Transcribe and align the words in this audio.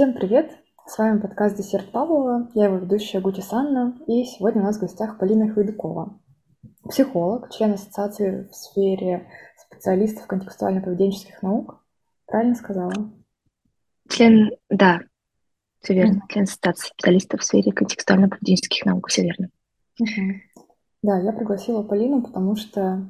Всем 0.00 0.14
привет! 0.14 0.56
С 0.86 0.96
вами 0.96 1.20
подкаст 1.20 1.58
«Десерт 1.58 1.92
Павлова», 1.92 2.48
я 2.54 2.64
его 2.64 2.76
ведущая 2.76 3.20
Гути 3.20 3.42
Санна, 3.42 3.98
и 4.06 4.24
сегодня 4.24 4.62
у 4.62 4.64
нас 4.64 4.78
в 4.78 4.80
гостях 4.80 5.18
Полина 5.18 5.52
Хвойдукова, 5.52 6.18
психолог, 6.88 7.50
член 7.50 7.74
ассоциации 7.74 8.48
в 8.50 8.54
сфере 8.54 9.26
специалистов 9.58 10.26
контекстуально-поведенческих 10.26 11.42
наук. 11.42 11.84
Правильно 12.24 12.54
сказала? 12.54 12.94
Член, 14.08 14.52
да, 14.70 15.00
все 15.82 15.92
верно, 15.92 16.22
член 16.30 16.44
ассоциации 16.44 16.88
специалистов 16.88 17.40
в 17.42 17.44
сфере 17.44 17.70
контекстуально-поведенческих 17.70 18.86
наук, 18.86 19.08
все 19.08 19.24
верно. 19.24 19.50
Угу. 20.00 20.64
Да, 21.02 21.18
я 21.18 21.32
пригласила 21.32 21.82
Полину, 21.82 22.22
потому 22.22 22.56
что 22.56 23.06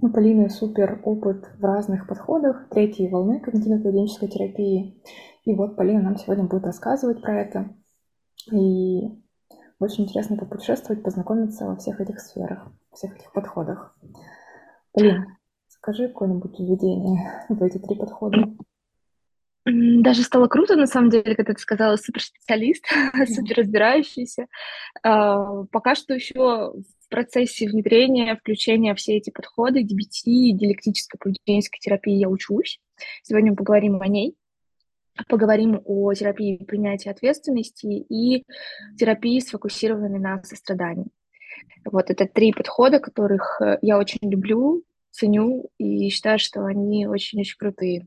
у 0.00 0.08
Полины 0.08 0.48
супер 0.48 1.00
опыт 1.02 1.50
в 1.58 1.64
разных 1.64 2.06
подходах 2.06 2.68
третьей 2.68 3.08
волны 3.08 3.42
когнитивно-поведенческой 3.44 4.28
терапии. 4.28 5.02
И 5.44 5.54
вот 5.54 5.76
Полина 5.76 6.02
нам 6.02 6.16
сегодня 6.16 6.44
будет 6.44 6.64
рассказывать 6.64 7.22
про 7.22 7.40
это. 7.40 7.74
И 8.52 9.08
очень 9.78 10.04
интересно 10.04 10.36
попутешествовать, 10.36 11.02
познакомиться 11.02 11.66
во 11.66 11.76
всех 11.76 12.00
этих 12.00 12.20
сферах, 12.20 12.66
во 12.90 12.96
всех 12.96 13.16
этих 13.16 13.32
подходах. 13.32 13.96
Полина, 14.92 15.26
скажи 15.68 16.08
какое-нибудь 16.08 16.58
введение 16.58 17.44
в 17.48 17.62
эти 17.62 17.78
три 17.78 17.96
подхода. 17.96 18.54
Даже 19.66 20.22
стало 20.22 20.48
круто, 20.48 20.74
на 20.74 20.86
самом 20.86 21.10
деле, 21.10 21.34
когда 21.36 21.52
ты 21.52 21.60
сказала 21.60 21.96
суперспециалист, 21.96 22.84
супер 23.34 23.58
разбирающийся. 23.58 24.46
А, 25.02 25.64
пока 25.64 25.94
что 25.94 26.14
еще 26.14 26.72
в 26.72 27.08
процессе 27.10 27.68
внедрения, 27.68 28.36
включения 28.36 28.94
все 28.94 29.16
эти 29.16 29.30
подходы 29.30 29.82
DBT, 29.82 30.52
диалектической 30.52 31.18
поведенческой 31.18 31.80
терапии 31.80 32.14
я 32.14 32.28
учусь. 32.28 32.80
Сегодня 33.22 33.50
мы 33.50 33.56
поговорим 33.56 34.00
о 34.00 34.08
ней. 34.08 34.34
Поговорим 35.28 35.80
о 35.84 36.12
терапии 36.14 36.56
принятия 36.64 37.10
ответственности 37.10 37.86
и 37.86 38.44
терапии, 38.96 39.40
сфокусированной 39.40 40.18
на 40.18 40.42
сострадании. 40.42 41.08
Вот 41.84 42.10
это 42.10 42.26
три 42.26 42.52
подхода, 42.52 43.00
которых 43.00 43.60
э, 43.60 43.78
я 43.82 43.98
очень 43.98 44.30
люблю, 44.30 44.84
ценю 45.10 45.70
и 45.78 46.08
считаю, 46.08 46.38
что 46.38 46.64
они 46.64 47.06
очень-очень 47.06 47.56
крутые. 47.58 48.06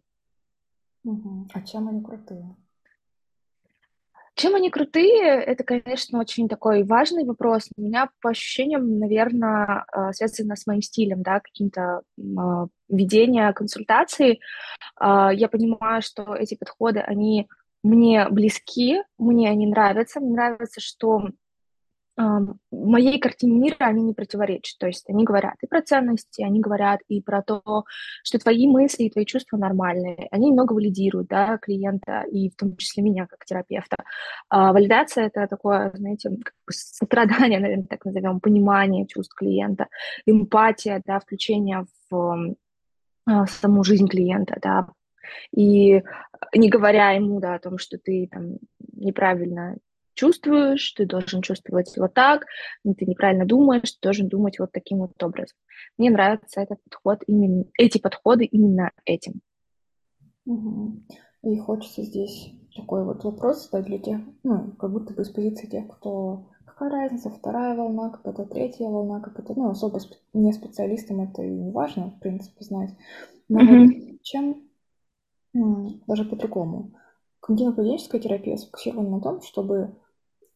Угу. 1.04 1.48
А 1.54 1.62
чем 1.62 1.90
они 1.90 2.02
крутые? 2.02 2.56
Чем 4.36 4.56
они 4.56 4.72
крутые, 4.72 5.44
это, 5.44 5.64
конечно, 5.64 6.20
очень 6.20 6.50
такой 6.50 6.84
важный 6.84 7.24
вопрос. 7.24 7.70
У 7.78 7.82
меня, 7.82 8.10
по 8.20 8.32
ощущениям, 8.32 8.98
наверное, 8.98 9.86
а, 9.92 10.12
связано 10.12 10.56
с 10.56 10.66
моим 10.66 10.82
стилем, 10.82 11.22
да, 11.22 11.40
каким-то 11.40 12.02
а, 12.38 12.68
ведения 12.90 13.54
консультации. 13.54 14.40
А, 14.96 15.32
я 15.32 15.48
понимаю, 15.50 16.02
что 16.02 16.36
эти 16.36 16.56
подходы, 16.56 17.00
они 17.00 17.48
мне 17.84 18.28
близки, 18.30 19.04
мне 19.20 19.50
они 19.50 19.68
нравятся. 19.68 20.20
Мне 20.20 20.32
нравится, 20.32 20.82
что 20.82 21.28
моей 22.16 23.20
картине 23.20 23.58
мира 23.58 23.76
они 23.80 24.04
не 24.04 24.14
противоречат. 24.14 24.78
То 24.80 24.88
есть 24.88 25.10
они 25.10 25.24
говорят 25.24 25.56
и 25.62 25.68
про 25.68 25.82
ценности, 25.82 26.44
они 26.44 26.60
говорят 26.60 27.00
и 27.08 27.22
про 27.22 27.42
то, 27.42 27.86
что 28.24 28.40
твои 28.40 28.68
мысли 28.68 29.04
и 29.04 29.10
твои 29.10 29.26
чувства 29.26 29.58
нормальные. 29.58 30.28
Они 30.32 30.50
немного 30.50 30.74
валидируют 30.74 31.28
да, 31.28 31.58
клиента 31.58 32.24
и 32.32 32.50
в 32.50 32.56
том 32.56 32.78
числе 32.78 33.04
меня 33.04 33.26
как 33.26 33.46
терапевта. 33.46 33.98
А 34.50 34.74
валидация— 34.74 35.26
это 35.34 35.48
такое, 35.48 35.92
знаете, 35.96 36.30
как 36.30 36.54
бы 36.68 36.74
сострадание, 36.74 37.60
наверное, 37.60 37.88
так 37.88 38.06
назовем, 38.06 38.40
понимание 38.40 39.08
чувств 39.08 39.36
клиента, 39.36 39.88
эмпатия, 40.26 41.02
да, 41.06 41.20
включение 41.20 41.86
в, 42.10 42.56
а, 43.26 43.46
в 43.46 43.50
саму 43.50 43.84
жизнь 43.84 44.08
клиента, 44.08 44.58
да, 44.62 44.88
и 45.52 46.04
не 46.54 46.70
говоря 46.70 47.12
ему, 47.12 47.40
да, 47.40 47.56
о 47.56 47.60
том, 47.60 47.78
что 47.78 47.98
ты 47.98 48.28
там 48.32 48.58
неправильно 48.96 49.78
чувствуешь, 50.16 50.92
ты 50.94 51.06
должен 51.06 51.42
чувствовать 51.42 51.94
вот 51.98 52.14
так, 52.14 52.46
ты 52.84 53.06
неправильно 53.06 53.46
думаешь, 53.46 53.92
ты 53.92 54.00
должен 54.02 54.28
думать 54.28 54.60
вот 54.60 54.72
таким 54.72 55.00
вот 55.00 55.22
образом. 55.22 55.58
Мне 55.98 56.10
нравится 56.10 56.62
этот 56.62 56.80
подход, 56.84 57.20
именно, 57.28 57.66
эти 57.78 57.98
подходы 57.98 58.46
именно 58.46 58.92
этим. 59.06 59.42
Угу. 60.46 61.04
И 61.44 61.58
хочется 61.58 62.04
здесь 62.04 62.52
такой 62.76 63.04
вот 63.04 63.24
вопрос 63.24 63.70
задать 63.70 63.86
для 63.86 64.00
тех, 64.00 64.22
ну, 64.44 64.72
как 64.80 64.92
будто 64.92 65.14
бы 65.14 65.24
с 65.24 65.30
позиции 65.30 65.68
тех, 65.68 65.88
кто 65.88 66.50
какая 66.66 66.90
разница, 66.90 67.30
вторая 67.30 67.76
волна, 67.76 68.10
как 68.10 68.26
это 68.28 68.46
третья 68.46 68.88
волна, 68.88 69.20
как 69.20 69.40
это, 69.40 69.54
ну, 69.56 69.70
особо 69.70 70.00
не 70.34 70.52
специалистам 70.54 71.22
это 71.22 71.44
и 71.44 71.50
не 71.50 71.72
важно, 71.72 72.12
в 72.12 72.20
принципе, 72.20 72.64
знать. 72.64 72.92
Но 73.50 73.62
mm 73.62 73.88
вот 73.88 74.22
чем, 74.24 74.70
даже 76.08 76.26
по-другому, 76.26 76.94
когнитивно-поведенческая 77.42 78.20
терапия 78.20 78.58
сфокусирована 78.58 79.10
на 79.18 79.22
том, 79.22 79.42
чтобы 79.42 79.96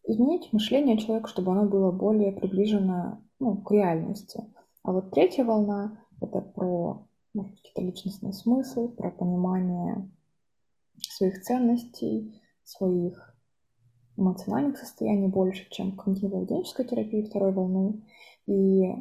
изменить 0.07 0.51
мышление 0.53 0.97
человека, 0.97 1.27
чтобы 1.27 1.51
оно 1.51 1.65
было 1.65 1.91
более 1.91 2.31
приближено 2.31 3.21
ну, 3.39 3.57
к 3.57 3.71
реальности. 3.71 4.43
А 4.83 4.91
вот 4.91 5.11
третья 5.11 5.43
волна— 5.43 5.99
это 6.21 6.41
про 6.41 7.07
может, 7.33 7.55
какие-то 7.55 7.81
личностные 7.81 8.33
смыслы, 8.33 8.89
про 8.89 9.11
понимание 9.11 10.09
своих 10.99 11.43
ценностей, 11.43 12.41
своих 12.63 13.35
эмоциональных 14.17 14.77
состояний 14.77 15.27
больше, 15.27 15.69
чем 15.69 15.91
когнитивно-поведенческая 15.97 16.85
терапия 16.85 17.23
второй 17.23 17.51
волны. 17.51 18.03
И 18.47 18.91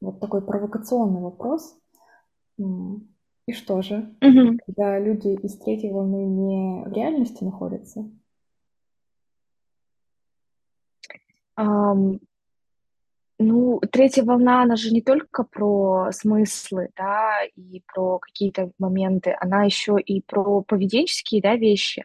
вот 0.00 0.20
такой 0.20 0.42
провокационный 0.42 1.20
вопрос. 1.20 1.76
И 2.58 3.52
что 3.52 3.82
же, 3.82 4.14
угу. 4.20 4.58
когда 4.66 5.00
люди 5.00 5.28
из 5.28 5.58
третьей 5.58 5.90
волны 5.90 6.24
не 6.24 6.84
в 6.84 6.92
реальности 6.92 7.42
находятся, 7.42 8.08
ну, 13.42 13.80
третья 13.90 14.22
волна, 14.22 14.62
она 14.62 14.76
же 14.76 14.90
не 14.90 15.00
только 15.00 15.44
про 15.44 16.10
смыслы, 16.12 16.90
да, 16.94 17.42
и 17.56 17.82
про 17.86 18.18
какие-то 18.18 18.70
моменты, 18.78 19.34
она 19.40 19.64
еще 19.64 19.98
и 19.98 20.20
про 20.20 20.62
поведенческие, 20.62 21.40
да, 21.40 21.56
вещи. 21.56 22.04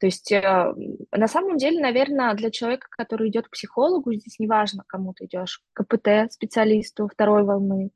То 0.00 0.06
есть 0.06 0.32
э, 0.32 0.74
на 1.12 1.28
самом 1.28 1.56
деле, 1.58 1.80
наверное, 1.80 2.34
для 2.34 2.50
человека, 2.50 2.88
который 2.90 3.28
идет 3.28 3.46
к 3.46 3.52
психологу, 3.52 4.12
здесь 4.14 4.40
не 4.40 4.48
важно, 4.48 4.82
кому 4.88 5.14
ты 5.14 5.26
идешь, 5.26 5.62
КПТ 5.74 6.32
специалисту 6.32 7.06
второй 7.06 7.44
волны, 7.44 7.92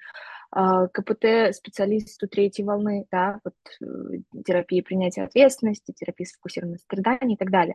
э, 0.55 0.87
КПТ 0.93 1.53
специалисту 1.53 2.29
третьей 2.29 2.65
волны, 2.65 3.07
да, 3.11 3.41
вот 3.43 3.55
э, 3.81 4.19
терапии 4.45 4.83
принятия 4.83 5.25
ответственности, 5.25 5.91
терапии 5.91 6.27
сфокусированного 6.27 6.79
страдания 6.79 7.35
и 7.35 7.37
так 7.37 7.51
далее. 7.51 7.75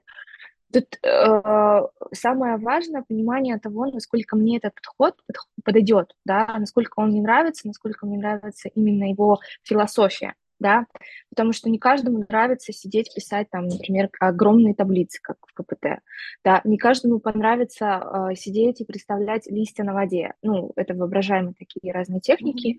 Тут 0.72 0.98
э, 1.04 1.82
самое 2.14 2.58
важное 2.58 3.04
понимание 3.08 3.60
того, 3.60 3.86
насколько 3.86 4.36
мне 4.36 4.58
этот 4.58 4.76
подход 4.76 5.16
подойдет, 5.64 6.16
да, 6.26 6.56
насколько 6.58 7.00
он 7.00 7.10
мне 7.10 7.22
нравится, 7.22 7.68
насколько 7.68 8.06
мне 8.06 8.18
нравится 8.18 8.70
именно 8.70 9.10
его 9.10 9.40
философия, 9.64 10.36
да, 10.60 10.86
потому 11.30 11.52
что 11.54 11.70
не 11.70 11.80
каждому 11.80 12.26
нравится 12.28 12.72
сидеть, 12.72 13.14
писать 13.14 13.50
там, 13.50 13.68
например, 13.68 14.10
огромные 14.20 14.76
таблицы, 14.76 15.20
как 15.22 15.38
в 15.48 15.54
КПТ, 15.54 16.02
да, 16.44 16.62
не 16.64 16.78
каждому 16.78 17.20
понравится 17.20 18.30
э, 18.32 18.36
сидеть 18.36 18.82
и 18.82 18.86
представлять 18.86 19.48
листья 19.48 19.84
на 19.84 19.94
воде, 19.94 20.34
ну, 20.42 20.72
это 20.76 20.94
воображаемые 20.94 21.56
такие 21.58 21.92
разные 21.92 22.22
техники, 22.22 22.78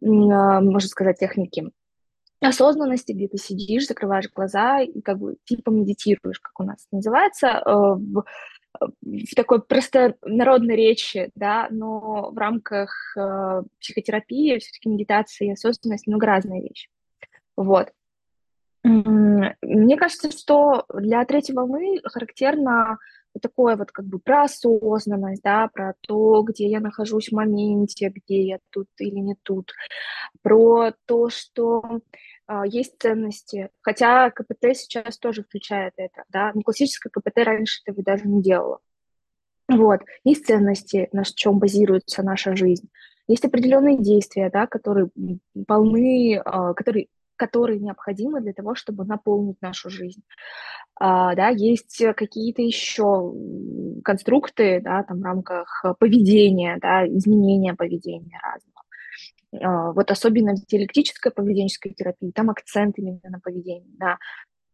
э, 0.00 0.06
можно 0.06 0.88
сказать, 0.88 1.18
техники 1.18 1.70
осознанности, 2.48 3.12
где 3.12 3.28
ты 3.28 3.38
сидишь, 3.38 3.86
закрываешь 3.86 4.30
глаза 4.32 4.80
и 4.80 5.00
как 5.00 5.18
бы 5.18 5.36
типа 5.44 5.70
медитируешь, 5.70 6.40
как 6.40 6.58
у 6.60 6.64
нас 6.64 6.86
называется, 6.90 7.48
э, 7.48 7.60
в, 7.64 8.24
э, 8.80 8.86
в 9.02 9.34
такой 9.34 9.62
просто 9.62 10.16
народной 10.22 10.76
речи, 10.76 11.30
да, 11.34 11.68
но 11.70 12.30
в 12.30 12.38
рамках 12.38 13.16
э, 13.16 13.62
психотерапии 13.80 14.58
все-таки 14.58 14.88
медитация 14.88 15.48
и 15.48 15.52
осознанность 15.52 16.06
много 16.06 16.26
разные 16.26 16.62
вещи. 16.62 16.88
Вот. 17.56 17.92
Мне 18.84 19.96
кажется, 19.96 20.32
что 20.32 20.84
для 20.92 21.24
третьей 21.24 21.54
волны 21.54 22.00
характерно 22.04 22.98
такое 23.40 23.76
вот 23.76 23.92
как 23.92 24.06
бы 24.06 24.18
про 24.18 24.42
осознанность, 24.44 25.42
да, 25.42 25.68
про 25.72 25.94
то, 26.00 26.42
где 26.42 26.68
я 26.68 26.80
нахожусь 26.80 27.28
в 27.28 27.32
моменте, 27.32 28.12
где 28.14 28.42
я 28.42 28.58
тут 28.70 28.88
или 28.98 29.18
не 29.18 29.36
тут, 29.42 29.72
про 30.42 30.92
то, 31.06 31.30
что 31.30 32.00
а, 32.46 32.66
есть 32.66 32.96
ценности, 32.98 33.70
хотя 33.80 34.30
КПТ 34.30 34.74
сейчас 34.74 35.18
тоже 35.18 35.42
включает 35.42 35.94
это, 35.96 36.24
да, 36.28 36.52
но 36.54 36.62
классическое 36.62 37.10
КПТ 37.10 37.38
раньше 37.38 37.80
этого 37.84 38.02
даже 38.02 38.28
не 38.28 38.42
делало. 38.42 38.80
Вот, 39.68 40.00
есть 40.24 40.46
ценности, 40.46 41.08
на 41.12 41.24
чем 41.24 41.58
базируется 41.58 42.22
наша 42.22 42.54
жизнь, 42.56 42.90
есть 43.28 43.44
определенные 43.44 43.98
действия, 43.98 44.50
да, 44.52 44.66
которые 44.66 45.08
полны, 45.66 46.40
а, 46.44 46.74
которые 46.74 47.06
которые 47.36 47.78
необходимы 47.80 48.40
для 48.40 48.52
того, 48.52 48.74
чтобы 48.74 49.04
наполнить 49.04 49.60
нашу 49.60 49.90
жизнь. 49.90 50.22
Uh, 51.00 51.34
да, 51.34 51.48
есть 51.48 52.02
какие-то 52.16 52.62
еще 52.62 53.34
конструкты, 54.04 54.80
да, 54.80 55.02
там 55.02 55.20
в 55.20 55.24
рамках 55.24 55.84
поведения, 55.98 56.78
да, 56.80 57.06
изменения 57.06 57.74
поведения 57.74 58.38
разного. 58.42 58.82
А, 59.60 59.92
вот 59.92 60.10
особенно 60.10 60.54
в 60.54 60.66
диалектической 60.66 61.32
поведенческой 61.32 61.92
терапии, 61.92 62.30
там 62.30 62.50
акцент 62.50 62.98
именно 62.98 63.20
на 63.24 63.40
поведении, 63.40 63.94
на 63.98 64.18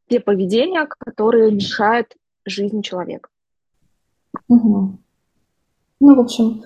те 0.09 0.21
поведения, 0.21 0.87
которые 0.87 1.53
мешают 1.53 2.17
жизни 2.45 2.83
человека. 2.83 3.29
Угу. 4.49 4.99
Ну, 6.01 6.15
в 6.15 6.21
общем, 6.21 6.63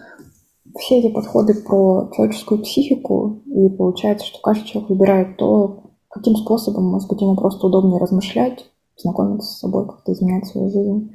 все 0.79 1.01
эти 1.01 1.13
подходы 1.13 1.55
про 1.55 2.11
человеческую 2.15 2.63
психику, 2.63 3.43
и 3.47 3.69
получается, 3.69 4.27
что 4.27 4.41
каждый 4.41 4.67
человек 4.67 4.91
выбирает 4.91 5.37
то, 5.37 5.93
каким 6.09 6.37
способом, 6.37 6.85
может 6.85 7.09
быть, 7.09 7.21
ему 7.21 7.37
просто 7.37 7.67
удобнее 7.67 7.99
размышлять, 7.99 8.71
знакомиться 8.97 9.51
с 9.51 9.59
собой, 9.59 9.87
как-то 9.87 10.13
изменять 10.13 10.47
свою 10.47 10.71
жизнь. 10.71 11.13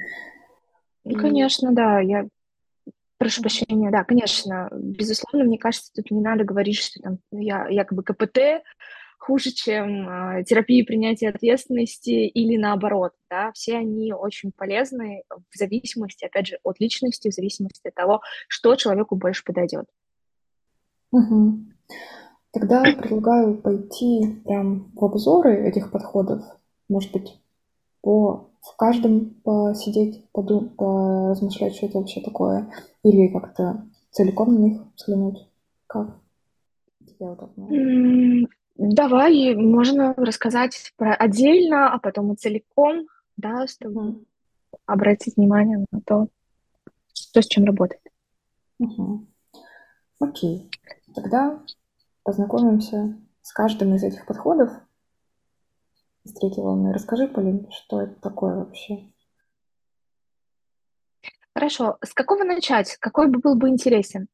Конечно, 1.03 1.71
да, 1.73 1.99
я 1.99 2.27
прошу 3.17 3.41
прощения, 3.41 3.89
да, 3.91 4.03
конечно, 4.03 4.69
безусловно, 4.71 5.47
мне 5.47 5.57
кажется, 5.57 5.91
тут 5.95 6.11
не 6.11 6.21
надо 6.21 6.43
говорить, 6.43 6.77
что 6.77 7.01
там 7.01 7.19
я 7.31 7.67
якобы 7.67 8.03
КПТ, 8.03 8.63
хуже, 9.17 9.51
чем 9.51 10.07
э, 10.09 10.43
терапия 10.43 10.85
принятия 10.85 11.29
ответственности 11.29 12.09
или 12.09 12.57
наоборот, 12.57 13.13
да, 13.29 13.51
все 13.53 13.77
они 13.77 14.13
очень 14.13 14.51
полезны 14.51 15.23
в 15.29 15.57
зависимости, 15.57 16.25
опять 16.25 16.47
же, 16.47 16.59
от 16.63 16.79
личности, 16.79 17.29
в 17.29 17.33
зависимости 17.33 17.87
от 17.87 17.95
того, 17.95 18.21
что 18.47 18.75
человеку 18.75 19.15
больше 19.15 19.43
подойдет. 19.43 19.85
Угу. 21.11 21.59
Тогда 22.51 22.83
предлагаю 22.83 23.57
пойти 23.57 24.41
прям 24.45 24.91
в 24.95 25.03
обзоры 25.03 25.67
этих 25.67 25.91
подходов, 25.91 26.43
может 26.87 27.11
быть, 27.11 27.39
по 28.01 28.47
в 28.61 28.75
каждом 28.75 29.35
посидеть, 29.43 30.25
подум, 30.31 30.69
поразмышлять, 30.69 31.75
что 31.75 31.85
это 31.85 31.99
вообще 31.99 32.21
такое, 32.21 32.71
или 33.03 33.27
как-то 33.27 33.85
целиком 34.11 34.53
на 34.53 34.59
них 34.59 34.81
взглянуть. 34.95 35.47
Как? 35.87 36.17
Давай, 38.77 39.55
можно 39.55 40.13
рассказать 40.13 40.93
про 40.97 41.15
отдельно, 41.15 41.91
а 41.91 41.97
потом 41.97 42.31
и 42.31 42.35
целиком, 42.35 43.07
да, 43.35 43.65
чтобы 43.65 44.23
обратить 44.85 45.35
внимание 45.35 45.83
на 45.91 46.01
то, 46.01 46.27
что 47.13 47.41
с 47.41 47.47
чем 47.47 47.65
работает. 47.65 48.01
Угу. 48.79 49.25
Окей. 50.19 50.69
Тогда 51.15 51.59
познакомимся 52.23 53.17
с 53.41 53.51
каждым 53.51 53.95
из 53.95 54.03
этих 54.03 54.27
подходов 54.27 54.71
с 56.23 56.33
третьей 56.33 56.61
волны. 56.61 56.93
Расскажи, 56.93 57.27
Полин, 57.27 57.67
что 57.71 58.01
это 58.01 58.13
такое 58.21 58.57
вообще? 58.57 59.11
Хорошо. 61.55 61.97
С 62.03 62.13
какого 62.13 62.43
начать? 62.43 62.97
Какой 62.97 63.27
бы 63.27 63.39
был 63.39 63.55
бы 63.55 63.69
интересен? 63.69 64.27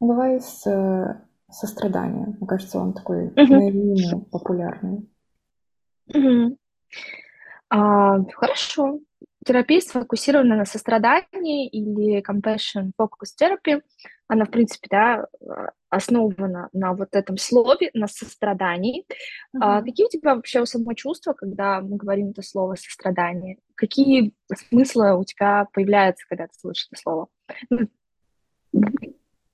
Давай 0.00 0.40
с 0.40 0.66
э, 0.66 1.20
сострадание. 1.50 2.26
Мне 2.38 2.46
кажется, 2.46 2.78
он 2.78 2.92
такой 2.92 3.28
uh-huh. 3.28 3.46
наименее 3.46 4.20
популярный. 4.30 5.08
Uh-huh. 6.12 6.56
А, 7.70 8.22
хорошо. 8.34 9.00
Терапия 9.44 9.80
сфокусирована 9.80 10.56
на 10.56 10.64
сострадании 10.64 11.68
или 11.68 12.22
compassion 12.22 12.92
focus 13.00 13.34
therapy. 13.40 13.80
Она, 14.26 14.44
в 14.44 14.50
принципе, 14.50 14.88
да, 14.90 15.26
основана 15.88 16.68
на 16.74 16.92
вот 16.92 17.08
этом 17.12 17.38
слове, 17.38 17.90
на 17.94 18.08
сострадании. 18.08 19.06
Uh-huh. 19.56 19.60
А, 19.60 19.82
какие 19.82 20.06
у 20.06 20.10
тебя 20.10 20.34
вообще 20.34 20.66
самочувства, 20.66 21.32
когда 21.32 21.80
мы 21.80 21.96
говорим 21.96 22.30
это 22.30 22.42
слово 22.42 22.74
сострадание? 22.74 23.56
Какие 23.74 24.34
смыслы 24.68 25.16
у 25.16 25.24
тебя 25.24 25.66
появляются, 25.72 26.26
когда 26.28 26.46
ты 26.46 26.52
слышишь 26.58 26.88
это 26.90 27.00
слово? 27.00 27.28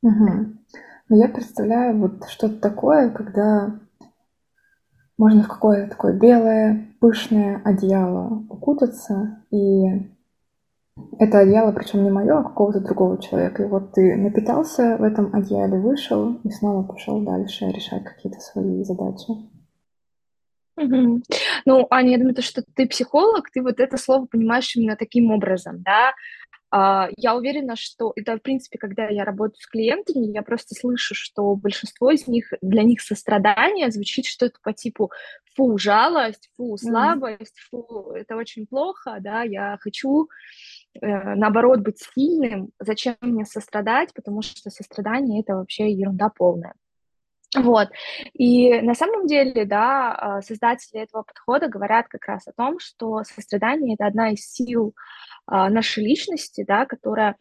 Uh-huh. 0.05 0.55
Но 1.08 1.16
я 1.16 1.28
представляю 1.28 1.98
вот 1.98 2.26
что-то 2.28 2.60
такое, 2.60 3.10
когда 3.10 3.78
можно 5.18 5.42
в 5.42 5.48
какое-то 5.48 5.90
такое 5.90 6.18
белое, 6.18 6.88
пышное 7.00 7.60
одеяло 7.64 8.42
укутаться, 8.48 9.42
и 9.50 9.84
это 11.18 11.40
одеяло, 11.40 11.72
причем 11.72 12.04
не 12.04 12.10
мое, 12.10 12.38
а 12.38 12.42
какого-то 12.44 12.80
другого 12.80 13.20
человека. 13.20 13.62
И 13.62 13.66
вот 13.66 13.92
ты 13.92 14.16
напитался 14.16 14.96
в 14.96 15.02
этом 15.02 15.34
одеяле, 15.34 15.78
вышел 15.78 16.34
и 16.42 16.50
снова 16.50 16.82
пошел 16.84 17.20
дальше 17.20 17.66
решать 17.66 18.04
какие-то 18.04 18.40
свои 18.40 18.82
задачи. 18.84 19.34
Ну, 20.76 21.86
Аня, 21.90 22.10
я 22.10 22.18
думаю, 22.18 22.34
то, 22.34 22.42
что 22.42 22.62
ты 22.74 22.86
психолог, 22.88 23.50
ты 23.50 23.62
вот 23.62 23.78
это 23.78 23.96
слово 23.96 24.26
понимаешь 24.26 24.74
именно 24.74 24.96
таким 24.96 25.30
образом, 25.30 25.82
да, 25.82 26.12
я 27.17 27.37
уверена, 27.37 27.76
что 27.76 28.12
это, 28.17 28.37
в 28.37 28.43
принципе, 28.43 28.79
когда 28.79 29.06
я 29.06 29.25
работаю 29.25 29.61
с 29.61 29.67
клиентами, 29.67 30.32
я 30.32 30.43
просто 30.43 30.75
слышу, 30.75 31.15
что 31.15 31.55
большинство 31.55 32.11
из 32.11 32.26
них, 32.26 32.53
для 32.62 32.82
них 32.82 33.00
сострадание 33.00 33.93
звучит 33.93 34.26
что-то 34.26 34.59
по 34.61 34.73
типу 34.73 35.12
«фу, 35.55 35.79
жалость», 35.79 36.50
«фу, 36.56 36.76
слабость», 36.76 37.61
«фу, 37.71 38.12
это 38.17 38.35
очень 38.35 38.67
плохо», 38.67 39.19
да, 39.21 39.43
я 39.43 39.79
хочу, 39.81 40.29
э, 41.00 41.35
наоборот, 41.37 41.81
быть 41.81 42.00
сильным, 42.00 42.71
зачем 42.81 43.15
мне 43.21 43.44
сострадать, 43.44 44.12
потому 44.12 44.43
что 44.43 44.69
сострадание— 44.71 45.43
это 45.43 45.55
вообще 45.55 45.93
ерунда 45.93 46.29
полная. 46.29 46.75
Вот. 47.54 47.88
И 48.32 48.80
на 48.80 48.94
самом 48.94 49.26
деле, 49.26 49.64
да, 49.64 50.14
а, 50.14 50.42
создатели 50.42 51.02
этого 51.02 51.22
подхода 51.22 51.68
говорят 51.68 52.08
как 52.08 52.26
раз 52.26 52.46
о 52.48 52.52
том, 52.52 52.78
что 52.78 53.22
сострадание— 53.24 53.94
это 53.98 54.06
одна 54.06 54.32
из 54.32 54.40
сил 54.50 54.94
а, 55.46 55.70
нашей 55.70 56.04
личности, 56.04 56.64
да, 56.66 56.84
которая 56.84 57.36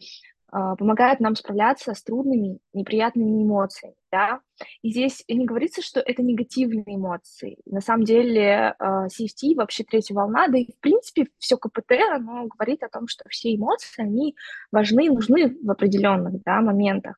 а, 0.51 0.75
помогает 0.75 1.19
нам 1.19 1.36
справляться 1.36 1.94
с 1.94 2.04
трудными, 2.04 2.60
неприятными 2.74 3.44
эмоциями, 3.44 3.95
да. 4.12 4.39
И 4.83 4.92
здесь 4.92 5.24
не 5.27 5.45
говорится, 5.45 5.81
что 5.81 6.00
это 6.00 6.21
негативные 6.21 6.95
эмоции. 6.95 7.57
На 7.65 7.81
самом 7.81 8.04
деле 8.04 8.75
CFT, 8.80 9.56
вообще 9.56 9.83
третья 9.83 10.13
волна, 10.13 10.48
да 10.48 10.60
и 10.60 10.71
в 10.71 10.80
принципе 10.80 11.27
все 11.39 11.57
КПТ, 11.57 11.94
оно 12.12 12.45
говорит 12.45 12.83
о 12.83 12.89
том, 12.89 13.07
что 13.07 13.24
все 13.30 13.56
эмоции, 13.56 14.04
они 14.04 14.36
важны 14.71 15.10
нужны 15.10 15.57
в 15.60 15.71
определенных 15.71 16.44
да, 16.44 16.62
моментах. 16.62 17.18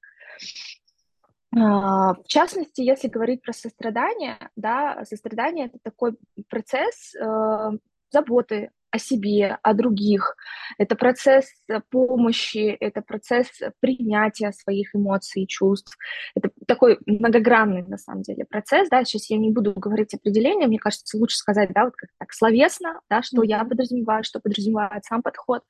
В 1.55 2.23
частности, 2.27 2.81
если 2.81 3.07
говорить 3.07 3.41
про 3.41 3.53
сострадание, 3.53 4.37
да, 4.57 5.05
сострадание 5.05 5.67
это 5.67 5.77
такой 5.81 6.17
процесс 6.49 7.15
э, 7.15 7.71
заботы 8.11 8.71
о 8.95 8.97
себе, 8.97 9.57
о 9.61 9.73
других. 9.73 10.35
Это 10.77 10.95
процесс 10.95 11.45
помощи, 11.89 12.77
это 12.79 13.01
процесс 13.01 13.47
принятия 13.81 14.51
своих 14.53 14.95
эмоций 14.95 15.43
и 15.43 15.47
чувств. 15.47 15.97
Это 16.33 16.49
такой 16.65 16.97
многогранный, 17.05 17.83
на 17.83 17.97
самом 17.97 18.21
деле, 18.21 18.45
процесс, 18.45 18.87
да, 18.89 19.03
сейчас 19.03 19.29
я 19.29 19.37
не 19.37 19.51
буду 19.51 19.73
говорить 19.73 20.13
определение, 20.13 20.67
мне 20.67 20.79
кажется, 20.79 21.17
лучше 21.17 21.35
сказать, 21.35 21.71
да, 21.73 21.85
вот 21.85 21.95
как 21.95 22.09
так 22.17 22.31
словесно, 22.31 23.01
да, 23.09 23.21
что 23.21 23.43
я 23.43 23.63
подразумеваю, 23.65 24.23
что 24.23 24.39
подразумевает 24.39 25.03
сам 25.03 25.21
подход 25.21 25.63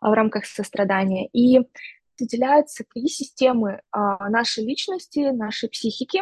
а, 0.00 0.10
в 0.10 0.12
рамках 0.12 0.44
сострадания. 0.44 1.28
И 1.32 1.60
выделяются 2.18 2.84
три 2.92 3.08
системы 3.08 3.80
а, 3.90 4.28
нашей 4.28 4.64
личности, 4.64 5.30
нашей 5.30 5.68
психики. 5.68 6.20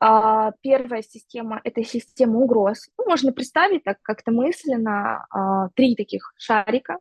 А, 0.00 0.52
первая 0.62 1.02
система– 1.02 1.60
это 1.64 1.84
система 1.84 2.38
угроз. 2.38 2.88
Ну, 2.98 3.08
можно 3.08 3.32
представить 3.32 3.84
так 3.84 3.98
как-то 4.02 4.32
мысленно 4.32 5.26
а, 5.30 5.68
три 5.74 5.94
таких 5.94 6.32
шарика. 6.36 6.98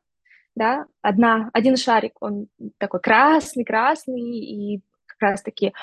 Да? 0.55 0.85
Одна, 1.01 1.49
один 1.53 1.77
шарик, 1.77 2.13
он 2.21 2.47
такой 2.77 2.99
красный-красный, 2.99 4.21
и 4.21 4.81
как 5.05 5.31
раз-таки 5.31 5.73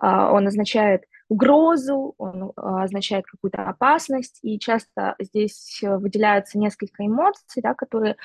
он 0.00 0.46
означает 0.46 1.04
угрозу, 1.28 2.14
он 2.18 2.52
означает 2.56 3.26
какую-то 3.26 3.62
опасность, 3.62 4.38
и 4.42 4.58
часто 4.58 5.16
здесь 5.18 5.80
выделяются 5.82 6.58
несколько 6.58 7.06
эмоций, 7.06 7.62
да, 7.62 7.74
которые 7.74 8.16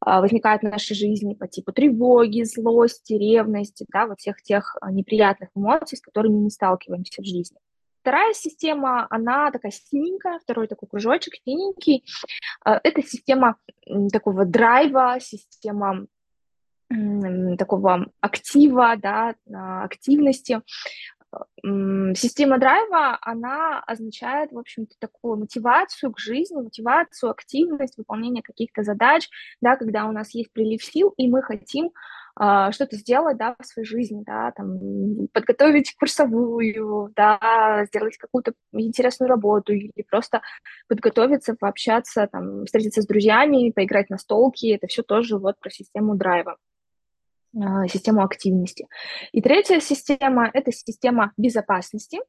возникают 0.00 0.62
в 0.62 0.70
нашей 0.70 0.94
жизни 0.94 1.34
по 1.34 1.46
типу 1.46 1.72
тревоги, 1.72 2.42
злости, 2.42 3.12
ревности, 3.12 3.86
да, 3.92 4.06
вот 4.06 4.18
всех 4.20 4.40
тех 4.42 4.76
неприятных 4.90 5.50
эмоций, 5.54 5.98
с 5.98 6.00
которыми 6.00 6.38
мы 6.38 6.50
сталкиваемся 6.50 7.22
в 7.22 7.26
жизни. 7.26 7.58
Вторая 8.00 8.32
система, 8.32 9.06
она 9.10 9.50
такая 9.50 9.72
синенькая, 9.72 10.38
второй 10.38 10.68
такой 10.68 10.88
кружочек 10.88 11.34
синенький. 11.44 12.04
А, 12.64 12.80
это 12.82 13.02
система 13.02 13.56
такого 14.10 14.46
драйва, 14.46 15.18
система 15.20 16.06
такого 17.58 18.06
актива, 18.20 18.96
да, 18.96 19.34
а, 19.52 19.84
активности. 19.84 20.62
Система 21.62 22.58
драйва, 22.58 23.18
она 23.20 23.80
означает, 23.80 24.50
в 24.52 24.58
общем-то, 24.58 24.94
такую 24.98 25.36
мотивацию 25.36 26.12
к 26.12 26.18
жизни, 26.18 26.62
мотивацию, 26.62 27.30
активность, 27.30 27.96
выполнение 27.98 28.42
каких-то 28.42 28.82
задач, 28.82 29.28
да, 29.60 29.76
когда 29.76 30.06
у 30.06 30.12
нас 30.12 30.34
есть 30.34 30.52
прилив 30.52 30.82
сил, 30.82 31.12
и 31.16 31.28
мы 31.28 31.42
хотим 31.42 31.90
а, 32.36 32.72
что-то 32.72 32.96
сделать, 32.96 33.36
да, 33.36 33.54
в 33.58 33.66
своей 33.66 33.86
жизни, 33.86 34.22
да, 34.24 34.50
там, 34.52 35.28
подготовить 35.32 35.94
курсовую, 35.96 37.12
да, 37.14 37.84
сделать 37.86 38.16
какую-то 38.16 38.54
интересную 38.72 39.28
работу 39.28 39.72
или 39.72 39.92
просто 40.08 40.40
подготовиться, 40.88 41.54
пообщаться, 41.54 42.28
там, 42.32 42.64
встретиться 42.64 43.02
с 43.02 43.06
друзьями, 43.06 43.72
поиграть 43.72 44.10
на 44.10 44.18
столке, 44.18 44.74
это 44.74 44.86
все 44.86 45.02
тоже 45.02 45.38
вот 45.38 45.58
про 45.60 45.70
систему 45.70 46.16
драйва. 46.16 46.56
А, 47.56 47.88
систему 47.88 48.22
активности. 48.22 48.86
И 49.32 49.42
третья 49.42 49.80
система– 49.80 50.48
это 50.54 50.70
система 50.70 51.32
безопасности, 51.36 52.20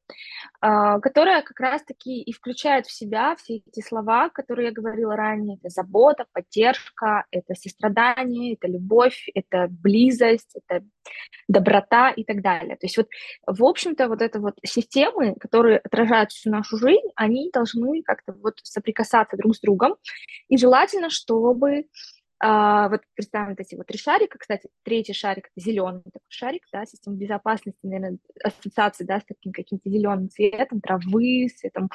а, 0.60 1.00
которая 1.00 1.44
как 1.44 1.60
раз-таки 1.60 2.22
и 2.22 2.32
включает 2.34 2.88
в 2.88 2.92
себя 2.92 3.36
все 3.36 3.58
эти 3.58 3.86
слова, 3.86 4.30
которые 4.30 4.70
я 4.70 4.74
говорила 4.74 5.16
ранее. 5.16 5.58
Это 5.58 5.70
забота, 5.70 6.26
поддержка, 6.32 7.26
это 7.30 7.54
сострадание, 7.54 8.56
это 8.56 8.68
любовь, 8.68 9.28
это 9.36 9.68
близость, 9.70 10.56
это 10.56 10.84
доброта 11.48 12.10
и 12.10 12.24
так 12.24 12.42
далее. 12.42 12.76
То 12.78 12.86
есть 12.86 12.98
вот, 12.98 13.08
в 13.46 13.64
общем-то, 13.64 14.08
вот 14.08 14.24
это 14.24 14.40
вот 14.40 14.56
системы, 14.66 15.36
которые 15.36 15.78
отражают 15.78 16.32
всю 16.32 16.50
нашу 16.50 16.78
жизнь, 16.78 17.10
они 17.16 17.52
должны 17.54 18.02
как-то 18.02 18.34
вот 18.34 18.56
соприкасаться 18.64 19.38
друг 19.38 19.56
с 19.56 19.60
другом. 19.60 19.98
И 20.48 20.58
желательно, 20.58 21.12
чтобы 21.12 21.86
а, 22.44 22.90
вот 22.90 23.02
представим 23.14 23.50
вот 23.50 23.60
эти 23.60 23.76
вот 23.76 23.86
три 23.86 24.00
шарика, 24.00 24.40
кстати, 24.40 24.68
третий 24.82 25.14
шарик 25.14 25.52
это 25.56 25.64
зеленый 25.64 26.02
такой 26.02 26.26
шарик, 26.28 26.64
да, 26.74 26.88
система 26.88 27.16
безопасности, 27.16 27.78
наверное, 27.84 28.18
ассоциации, 28.44 29.04
да, 29.04 29.20
с 29.20 29.26
таким 29.26 29.52
каким-то 29.52 29.88
зеленым 29.88 30.28
цветом, 30.28 30.82
травы, 30.82 31.50
цветом 31.56 31.92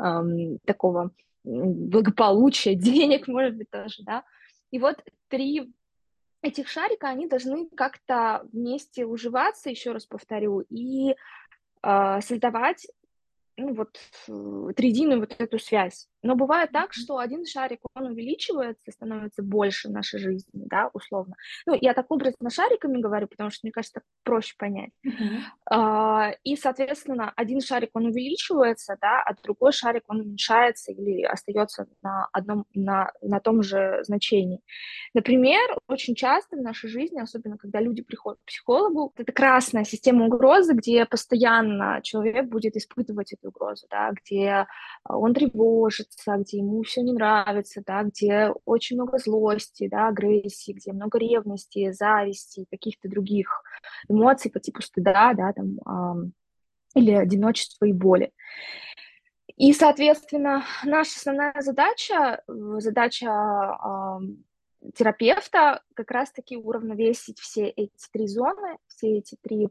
эм, 0.00 0.60
такого 0.64 1.10
благополучия, 1.42 2.74
денег, 2.76 3.26
может 3.26 3.56
быть, 3.56 3.70
тоже, 3.70 4.04
да. 4.04 4.22
И 4.70 4.78
вот 4.78 5.02
три 5.26 5.72
этих 6.42 6.68
шарика, 6.68 7.08
они 7.08 7.26
должны 7.26 7.68
как-то 7.70 8.46
вместе 8.52 9.04
уживаться, 9.04 9.68
еще 9.68 9.90
раз 9.90 10.06
повторю, 10.06 10.60
и 10.60 11.16
э, 11.82 12.20
создавать 12.20 12.86
ну, 13.56 13.74
вот, 13.74 13.98
э, 14.28 14.72
триединую 14.76 15.20
вот 15.20 15.34
эту 15.36 15.58
связь. 15.58 16.08
Но 16.22 16.34
бывает 16.34 16.72
так, 16.72 16.92
что 16.92 17.18
один 17.18 17.46
шарик, 17.46 17.80
он 17.94 18.06
увеличивается, 18.06 18.90
становится 18.90 19.42
больше 19.42 19.88
в 19.88 19.92
нашей 19.92 20.18
жизни, 20.18 20.50
да, 20.52 20.90
условно. 20.92 21.36
Ну, 21.66 21.76
я 21.80 21.94
так 21.94 22.10
образно 22.10 22.50
шариками 22.50 23.00
говорю, 23.00 23.28
потому 23.28 23.50
что, 23.50 23.60
мне 23.62 23.72
кажется, 23.72 24.02
проще 24.24 24.54
понять. 24.58 24.90
А, 25.70 26.32
и, 26.44 26.56
соответственно, 26.56 27.32
один 27.36 27.60
шарик, 27.60 27.90
он 27.94 28.06
увеличивается, 28.06 28.96
да, 29.00 29.22
а 29.22 29.34
другой 29.42 29.72
шарик, 29.72 30.04
он 30.08 30.20
уменьшается 30.20 30.92
или 30.92 31.22
остается 31.22 31.86
на 32.02 32.28
одном, 32.32 32.64
на, 32.74 33.10
на 33.22 33.40
том 33.40 33.62
же 33.62 34.00
значении. 34.02 34.60
Например, 35.14 35.60
очень 35.86 36.14
часто 36.14 36.56
в 36.56 36.62
нашей 36.62 36.88
жизни, 36.90 37.20
особенно 37.20 37.58
когда 37.58 37.80
люди 37.80 38.02
приходят 38.02 38.40
к 38.40 38.46
психологу, 38.46 39.12
это 39.16 39.32
красная 39.32 39.84
система 39.84 40.26
угрозы, 40.26 40.74
где 40.74 41.06
постоянно 41.06 42.00
человек 42.02 42.46
будет 42.46 42.76
испытывать 42.76 43.32
эту 43.32 43.48
угрозу, 43.48 43.86
да, 43.90 44.10
где 44.12 44.66
он 45.04 45.34
тревожится, 46.08 46.42
где 46.42 46.58
ему 46.58 46.82
все 46.82 47.02
не 47.02 47.12
нравится, 47.12 47.82
да, 47.86 48.02
где 48.02 48.52
очень 48.64 48.96
много 48.96 49.18
злости, 49.18 49.88
да, 49.88 50.08
агрессии, 50.08 50.72
где 50.72 50.92
много 50.92 51.18
ревности, 51.18 51.92
зависти, 51.92 52.66
каких-то 52.70 53.08
других 53.08 53.62
эмоций 54.08 54.50
по 54.50 54.60
типу 54.60 54.82
стыда, 54.82 55.34
да, 55.34 55.52
там, 55.52 55.78
э, 55.78 56.30
или 56.94 57.12
одиночества 57.12 57.86
и 57.86 57.92
боли. 57.92 58.32
И, 59.56 59.72
соответственно, 59.72 60.64
наша 60.84 61.12
основная 61.16 61.54
задача, 61.60 62.42
задача 62.46 63.26
э, 63.26 64.90
терапевта 64.94 65.82
как 65.94 66.10
раз-таки 66.10 66.56
уравновесить 66.56 67.40
все 67.40 67.68
эти 67.68 67.92
три 68.12 68.28
зоны, 68.28 68.78
все 68.86 69.18
эти 69.18 69.36
три 69.42 69.68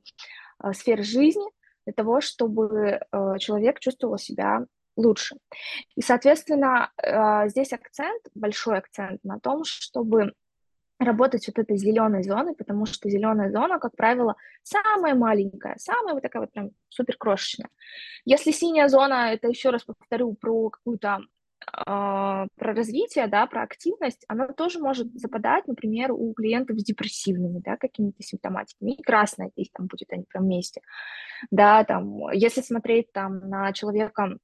э, 0.63 0.73
сферы 0.73 1.03
жизни, 1.03 1.45
для 1.85 1.93
того, 1.93 2.19
чтобы 2.19 2.99
э, 2.99 3.37
человек 3.39 3.79
чувствовал 3.79 4.17
себя 4.17 4.65
лучше. 4.97 5.37
И, 5.95 6.01
соответственно, 6.01 6.91
э, 7.01 7.47
здесь 7.49 7.71
акцент, 7.71 8.21
большой 8.35 8.77
акцент 8.77 9.23
на 9.23 9.39
том, 9.39 9.63
чтобы 9.63 10.33
работать 10.99 11.47
вот 11.47 11.59
этой 11.59 11.77
зеленой 11.77 12.23
зоной, 12.23 12.55
потому 12.55 12.85
что 12.85 13.09
зеленая 13.09 13.51
зона, 13.51 13.79
как 13.79 13.95
правило, 13.95 14.35
самая 14.63 15.13
маленькая, 15.13 15.75
самая 15.77 16.15
вот 16.15 16.23
такая 16.23 16.41
вот 16.41 16.51
прям 16.51 16.71
супер 16.89 17.15
крошечная. 17.17 17.69
Если 18.25 18.51
синяя 18.51 18.87
зона, 18.87 19.33
это 19.33 19.47
еще 19.47 19.69
раз 19.69 19.83
повторю 19.83 20.33
про 20.33 20.69
какую-то 20.71 21.19
а, 21.65 22.47
про 22.55 22.73
развитие, 22.73 23.27
да, 23.27 23.45
про 23.45 23.63
активность, 23.63 24.23
она 24.27 24.47
тоже 24.47 24.79
может 24.79 25.11
западать, 25.13 25.67
например, 25.67 26.11
у 26.11 26.33
клиентов 26.33 26.79
с 26.79 26.83
депрессивными, 26.83 27.59
да, 27.59 27.77
какими-то 27.77 28.23
симптоматиками. 28.23 28.91
И 28.91 29.03
красная 29.03 29.49
здесь 29.55 29.69
там 29.73 29.87
будет, 29.87 30.11
они 30.11 30.23
прям 30.23 30.45
вместе. 30.45 30.81
Да, 31.51 31.83
там, 31.83 32.31
если 32.31 32.61
смотреть 32.61 33.11
там 33.11 33.39
на 33.49 33.73
человека 33.73 34.37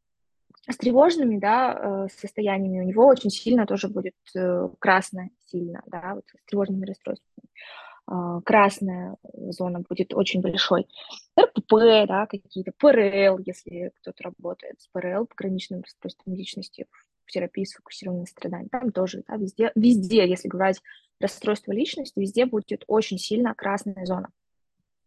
с 0.70 0.77
тревожными, 0.77 1.38
да, 1.38 1.74
э, 1.74 2.08
состояниями, 2.15 2.79
у 2.79 2.88
него 2.88 3.05
очень 3.05 3.29
сильно 3.29 3.65
тоже 3.65 3.89
будет 3.89 4.15
э, 4.36 4.70
красная 4.79 5.29
сильно, 5.46 5.84
да, 5.88 6.15
вот 6.15 6.25
с 6.27 6.46
тревожными 6.46 6.86
расстройствами. 6.86 7.50
А, 8.05 8.41
красная 8.41 9.15
зона 9.34 9.79
будет 9.79 10.13
очень 10.13 10.41
большой. 10.41 10.88
РПП, 11.39 12.08
да, 12.08 12.25
какие-то, 12.27 12.72
ПРЛ, 12.77 13.39
если 13.46 13.91
кто-то 13.96 14.24
работает 14.24 14.82
с 14.82 14.88
ПРЛ, 14.88 15.25
пограничным 15.25 15.82
расстройством 15.82 16.36
личности 16.36 16.88
в 17.25 17.32
терапии 17.32 17.63
сфокусированной 17.63 18.22
на 18.22 18.27
страдании, 18.27 18.67
там 18.67 18.91
тоже, 18.91 19.24
да, 19.27 19.38
везде, 19.38 19.72
везде, 19.75 20.27
если 20.27 20.50
говорить 20.50 20.82
расстройство 21.20 21.72
личности, 21.72 22.20
везде 22.20 22.46
будет 22.46 22.84
очень 22.88 23.17
сильно 23.17 23.53
красная 23.55 24.05
зона, 24.05 24.29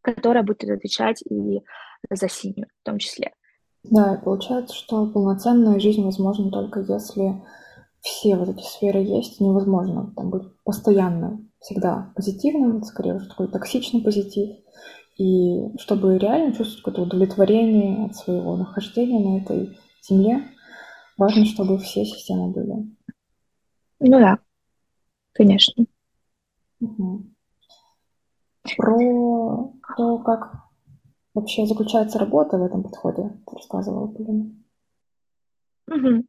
которая 0.00 0.42
будет 0.42 0.70
отвечать 0.70 1.22
и 1.22 1.60
за 2.08 2.28
синюю 2.28 2.68
в 2.80 2.84
том 2.84 2.98
числе. 2.98 3.32
Да, 3.90 4.14
и 4.14 4.24
получается, 4.24 4.74
что 4.74 5.06
полноценная 5.06 5.78
жизнь 5.78 6.02
возможна 6.02 6.50
только 6.50 6.80
если 6.80 7.42
все 8.00 8.36
вот 8.36 8.48
эти 8.48 8.62
сферы 8.62 9.00
есть, 9.00 9.40
невозможно 9.40 10.12
там 10.16 10.30
быть 10.30 10.44
постоянно 10.64 11.40
всегда 11.60 12.12
позитивным, 12.14 12.82
скорее 12.82 13.14
уже 13.14 13.28
такой 13.28 13.48
токсичный 13.48 14.00
позитив. 14.00 14.56
И 15.18 15.76
чтобы 15.78 16.18
реально 16.18 16.54
чувствовать 16.54 16.82
какое-то 16.82 17.02
удовлетворение 17.02 18.06
от 18.06 18.16
своего 18.16 18.56
нахождения 18.56 19.18
на 19.18 19.42
этой 19.42 19.78
земле, 20.02 20.44
важно, 21.16 21.44
чтобы 21.46 21.78
все 21.78 22.04
системы 22.04 22.52
были. 22.52 22.74
Ну 23.98 24.20
да, 24.20 24.38
конечно. 25.32 25.86
Угу. 26.80 27.24
Про 28.76 29.72
то, 29.96 30.18
как 30.18 30.65
вообще 31.36 31.66
заключается 31.66 32.18
работа 32.18 32.58
в 32.58 32.64
этом 32.64 32.82
подходе, 32.82 33.30
ты 33.46 33.56
рассказывала, 33.56 34.08
Полина. 34.08 34.50
Угу. 35.88 36.24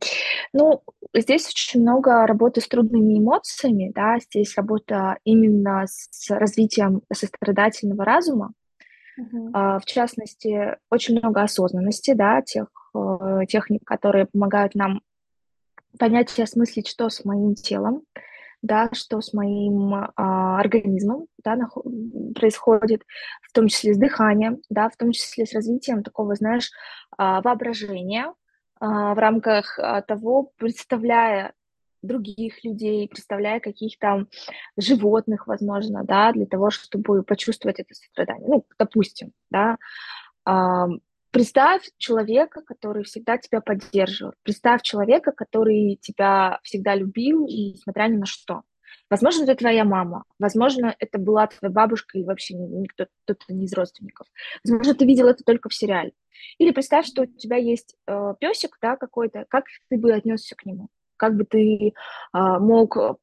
Ну, 0.54 0.82
здесь 1.16 1.48
очень 1.48 1.82
много 1.82 2.28
работы 2.28 2.62
с 2.62 2.68
трудными 2.68 3.18
эмоциями, 3.18 3.92
да, 3.96 4.20
здесь 4.20 4.56
работа 4.56 5.18
именно 5.24 5.86
с 5.88 6.30
развитием 6.30 7.02
сострадательного 7.12 8.06
разума, 8.06 8.54
угу. 9.18 9.50
в 9.52 9.82
частности, 9.86 10.78
очень 10.92 11.18
много 11.18 11.42
осознанности, 11.42 12.14
да, 12.14 12.44
тех 12.44 12.68
э, 12.94 13.40
техник, 13.50 13.84
которые 13.84 14.28
помогают 14.28 14.76
нам 14.76 15.02
понять 15.98 16.38
и 16.38 16.44
осмыслить, 16.44 16.88
что 16.88 17.10
с 17.10 17.26
моим 17.26 17.56
телом, 17.56 18.04
да, 18.62 18.90
что 18.94 19.22
с 19.22 19.34
моим 19.34 19.94
а, 19.94 20.60
организмом 20.60 21.28
да, 21.44 21.56
нах- 21.56 22.34
происходит, 22.34 23.04
в 23.42 23.52
том 23.54 23.68
числе 23.68 23.94
с 23.94 23.98
дыханием, 23.98 24.62
да, 24.70 24.90
в 24.90 24.98
том 24.98 25.12
числе 25.12 25.46
с 25.46 25.54
развитием 25.54 26.04
такого, 26.04 26.36
знаешь, 26.36 26.72
а, 27.18 27.42
воображения, 27.42 28.34
а, 28.80 29.14
в 29.14 29.18
рамках 29.18 29.78
а, 29.80 30.02
того, 30.02 30.52
представляя 30.58 31.54
других 32.02 32.64
людей, 32.64 33.08
представляя 33.08 33.60
каких-то 33.60 34.28
животных, 34.78 35.48
возможно, 35.48 36.04
да, 36.04 36.32
для 36.32 36.46
того, 36.46 36.70
чтобы 36.70 37.24
почувствовать 37.24 37.80
это 37.80 37.94
страдание. 37.94 38.48
Ну, 38.48 38.66
допустим, 38.78 39.34
да, 39.50 39.78
представь 41.38 41.89
человека, 41.98 42.62
который 42.62 43.03
всегда 43.03 43.38
тебя 43.38 43.62
поддерживал, 43.62 44.34
представь 44.44 44.82
человека, 44.82 45.32
который 45.32 45.98
тебя 46.01 46.60
всегда 46.63 46.96
любил, 46.96 47.46
и 47.46 47.74
несмотря 47.74 48.08
ни 48.08 48.17
на 48.17 48.25
что. 48.25 48.63
Возможно, 49.10 49.44
это 49.44 49.56
твоя 49.56 49.86
мама, 49.86 50.24
возможно, 50.39 50.96
это 50.98 51.20
была 51.20 51.48
твоя 51.48 51.72
бабушка 51.72 52.17
или 52.17 52.25
вообще 52.25 52.56
никто, 52.56 53.06
кто-то 53.24 53.53
не 53.53 53.65
из 53.65 53.74
родственников. 53.74 54.27
Возможно, 54.63 54.96
ты 54.96 55.06
видел 55.06 55.27
это 55.27 55.44
только 55.44 55.70
в 55.70 55.74
сериале. 55.74 56.13
Или 56.58 56.72
представь, 56.72 57.06
что 57.06 57.24
у 57.24 57.25
тебя 57.25 57.58
есть 57.58 57.96
э, 58.08 58.34
песик, 58.39 58.77
да, 58.82 58.96
какой-то, 58.96 59.46
как 59.50 59.65
ты 59.89 59.98
бы 59.98 60.12
отнесся 60.13 60.56
к 60.56 60.65
нему? 60.65 60.89
Как 61.18 61.36
бы 61.36 61.44
ты 61.44 61.90
э, 61.90 61.92
мог 62.34 62.98
э, 62.98 63.16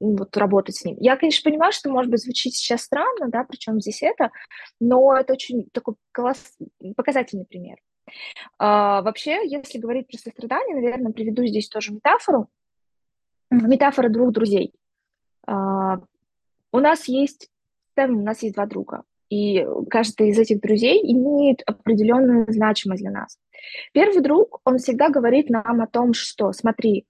вот 0.00 0.36
работать 0.36 0.76
с 0.76 0.84
ним? 0.84 0.96
Я, 1.00 1.16
конечно, 1.16 1.50
понимаю, 1.50 1.72
что, 1.72 1.90
может 1.90 2.10
быть, 2.10 2.22
звучит 2.22 2.54
сейчас 2.54 2.82
странно, 2.82 3.28
да, 3.28 3.44
причем 3.44 3.80
здесь 3.80 4.02
это, 4.02 4.30
но 4.80 5.16
это 5.16 5.32
очень 5.32 5.68
такой 5.72 5.94
класс, 6.12 6.56
показательный 6.96 7.46
пример. 7.46 7.78
Э, 8.58 9.02
вообще, 9.02 9.40
если 9.48 9.78
говорить 9.78 10.08
про 10.08 10.18
сострадание, 10.18 10.76
наверное, 10.76 11.12
приведу 11.12 11.44
здесь 11.46 11.68
тоже 11.68 11.92
метафору. 11.92 12.48
Метафора 13.50 14.08
двух 14.10 14.32
друзей. 14.32 14.74
Uh, 15.48 16.04
у 16.72 16.80
нас 16.80 17.08
есть, 17.08 17.50
у 17.96 18.06
нас 18.06 18.42
есть 18.42 18.54
два 18.54 18.66
друга, 18.66 19.02
и 19.30 19.66
каждый 19.90 20.30
из 20.30 20.38
этих 20.38 20.60
друзей 20.60 21.00
имеет 21.12 21.62
определенную 21.66 22.52
значимость 22.52 23.02
для 23.02 23.10
нас. 23.10 23.38
Первый 23.92 24.20
друг, 24.20 24.60
он 24.64 24.78
всегда 24.78 25.08
говорит 25.08 25.48
нам 25.50 25.80
о 25.80 25.86
том, 25.86 26.12
что, 26.12 26.52
смотри, 26.52 27.06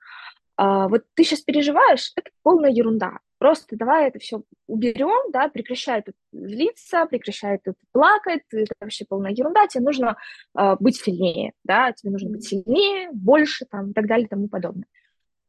uh, 0.60 0.88
вот 0.88 1.04
ты 1.14 1.24
сейчас 1.24 1.40
переживаешь, 1.40 2.12
это 2.16 2.30
полная 2.42 2.70
ерунда. 2.70 3.18
Просто 3.38 3.76
давай 3.76 4.08
это 4.08 4.18
все 4.18 4.42
уберем, 4.66 5.30
да, 5.30 5.48
прекращай 5.48 6.02
тут 6.02 6.16
злиться, 6.32 7.06
прекращай 7.06 7.58
тут 7.58 7.76
плакать, 7.92 8.42
это 8.50 8.74
вообще 8.80 9.04
полная 9.08 9.30
ерунда, 9.30 9.68
тебе 9.68 9.84
нужно 9.84 10.16
э, 10.58 10.74
быть 10.80 10.96
сильнее, 10.96 11.52
да, 11.62 11.92
тебе 11.92 12.10
нужно 12.10 12.30
быть 12.30 12.48
сильнее, 12.48 13.10
больше, 13.12 13.64
там, 13.66 13.92
и 13.92 13.92
так 13.92 14.08
далее, 14.08 14.26
и 14.26 14.28
тому 14.28 14.48
подобное. 14.48 14.86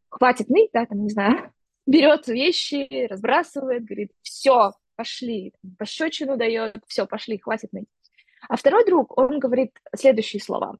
Хватит 0.09 0.49
ныть, 0.49 0.69
да, 0.71 0.85
там, 0.85 1.01
не 1.01 1.09
знаю, 1.09 1.51
берет 1.87 2.27
вещи, 2.27 3.07
разбрасывает, 3.07 3.85
говорит, 3.85 4.11
все, 4.21 4.73
пошли, 4.95 5.53
пощечину 5.79 6.37
дает, 6.37 6.77
все, 6.85 7.07
пошли, 7.07 7.39
хватит 7.39 7.73
ныть. 7.73 7.87
А 8.47 8.55
второй 8.55 8.85
друг, 8.85 9.17
он 9.17 9.39
говорит 9.39 9.71
следующие 9.95 10.41
слова. 10.41 10.77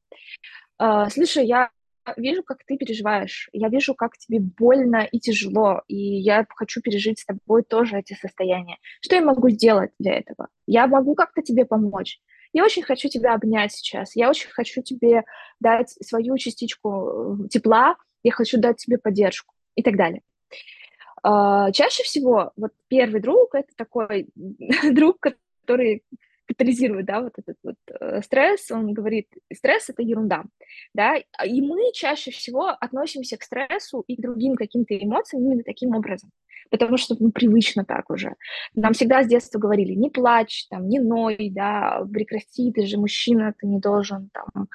«А, 0.77 1.09
Слушай, 1.09 1.45
я 1.45 1.71
вижу, 2.17 2.43
как 2.43 2.63
ты 2.65 2.77
переживаешь, 2.77 3.49
я 3.53 3.69
вижу, 3.69 3.95
как 3.95 4.17
тебе 4.17 4.39
больно 4.39 5.07
и 5.11 5.19
тяжело, 5.19 5.81
и 5.87 5.95
я 5.95 6.45
хочу 6.55 6.81
пережить 6.81 7.19
с 7.19 7.25
тобой 7.25 7.63
тоже 7.63 7.99
эти 7.99 8.13
состояния. 8.13 8.77
Что 9.01 9.15
я 9.15 9.21
могу 9.21 9.49
сделать 9.49 9.91
для 9.99 10.17
этого? 10.17 10.47
Я 10.67 10.87
могу 10.87 11.15
как-то 11.15 11.41
тебе 11.41 11.65
помочь. 11.65 12.19
Я 12.53 12.63
очень 12.63 12.83
хочу 12.83 13.09
тебя 13.09 13.33
обнять 13.33 13.71
сейчас, 13.71 14.15
я 14.15 14.29
очень 14.29 14.49
хочу 14.49 14.81
тебе 14.81 15.23
дать 15.59 15.89
свою 16.01 16.37
частичку 16.37 17.45
э, 17.45 17.47
тепла, 17.49 17.95
я 18.23 18.31
хочу 18.31 18.59
дать 18.59 18.77
тебе 18.77 18.97
поддержку 18.97 19.53
и 19.75 19.83
так 19.83 19.95
далее. 19.95 20.21
Uh, 21.21 21.73
чаще 21.73 22.03
всего 22.03 22.53
вот 22.55 22.71
первый 22.87 23.19
друг 23.19 23.53
это 23.53 23.67
такой 23.75 24.29
друг, 24.93 25.19
который 25.19 26.03
катализирует, 26.49 27.05
да, 27.05 27.21
вот 27.21 27.33
этот 27.37 27.57
вот 27.63 27.75
э, 27.87 28.21
стресс, 28.23 28.71
он 28.71 28.91
говорит, 28.93 29.27
стресс– 29.53 29.89
это 29.89 30.01
ерунда, 30.01 30.45
да, 30.95 31.15
и 31.45 31.61
мы 31.61 31.91
чаще 31.93 32.31
всего 32.31 32.69
относимся 32.69 33.37
к 33.37 33.43
стрессу 33.43 34.03
и 34.07 34.15
к 34.15 34.21
другим 34.21 34.55
каким-то 34.55 34.97
эмоциям 34.97 35.43
именно 35.43 35.63
таким 35.63 35.95
образом, 35.95 36.31
потому 36.71 36.97
что 36.97 37.15
ну, 37.19 37.31
привычно 37.31 37.85
так 37.85 38.09
уже. 38.09 38.33
Нам 38.73 38.93
всегда 38.93 39.23
с 39.23 39.27
детства 39.27 39.59
говорили, 39.59 39.93
не 39.93 40.09
плачь, 40.09 40.65
там, 40.69 40.89
не 40.89 40.99
ной, 40.99 41.51
да, 41.51 42.03
прекрати, 42.11 42.71
ты 42.71 42.87
же 42.87 42.97
мужчина, 42.97 43.53
ты 43.55 43.67
не 43.67 43.79
должен 43.79 44.31
там 44.33 44.67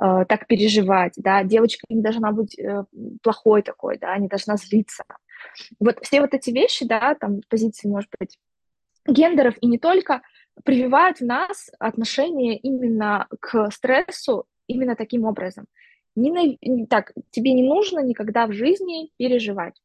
э, 0.00 0.26
так 0.26 0.46
переживать, 0.46 1.14
да, 1.16 1.42
девочка 1.42 1.86
не 1.88 2.02
должна 2.02 2.30
быть 2.30 2.56
э, 2.56 2.84
плохой 3.20 3.62
такой, 3.62 3.98
да, 3.98 4.16
не 4.16 4.28
должна 4.28 4.56
злиться. 4.56 5.02
Вот 5.80 5.98
все 6.02 6.20
вот 6.20 6.34
эти 6.34 6.50
вещи, 6.50 6.86
да, 6.86 7.16
там, 7.16 7.40
позиции, 7.48 7.88
может 7.88 8.10
быть, 8.16 8.38
гендеров 9.08 9.56
и 9.60 9.66
не 9.66 9.78
только– 9.78 10.22
прививают 10.64 11.18
в 11.18 11.24
нас 11.24 11.70
отношение 11.78 12.56
именно 12.56 13.28
к 13.40 13.70
стрессу 13.70 14.46
именно 14.66 14.96
таким 14.96 15.24
образом. 15.24 15.66
Не, 16.14 16.58
не 16.60 16.86
так, 16.86 17.12
тебе 17.30 17.52
не 17.52 17.62
нужно 17.62 18.00
никогда 18.00 18.46
в 18.46 18.52
жизни 18.52 19.10
переживать. 19.18 19.80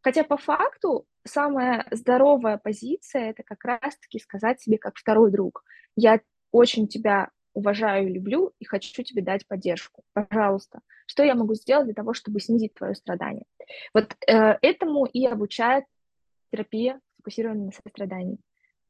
Хотя 0.00 0.22
по 0.22 0.36
факту 0.36 1.06
самая 1.24 1.86
здоровая 1.90 2.58
позиция 2.58 3.30
это 3.30 3.42
как 3.42 3.64
раз-таки 3.64 4.20
сказать 4.20 4.60
себе 4.60 4.78
как 4.78 4.96
второй 4.96 5.32
друг. 5.32 5.64
Я 5.96 6.20
очень 6.52 6.86
тебя 6.86 7.30
уважаю 7.52 8.08
и 8.08 8.12
люблю 8.12 8.52
и 8.60 8.64
хочу 8.64 9.02
тебе 9.02 9.22
дать 9.22 9.46
поддержку. 9.48 10.04
Пожалуйста, 10.12 10.80
что 11.06 11.24
я 11.24 11.34
могу 11.34 11.54
сделать 11.54 11.86
для 11.86 11.94
того, 11.94 12.14
чтобы 12.14 12.38
снизить 12.38 12.74
твое 12.74 12.94
страдание? 12.94 13.46
Вот 13.92 14.14
э, 14.28 14.58
этому 14.62 15.06
и 15.06 15.26
обучает 15.26 15.84
терапия, 16.52 17.00
сфокусированная 17.16 17.66
на 17.66 17.72
сострадании 17.72 18.38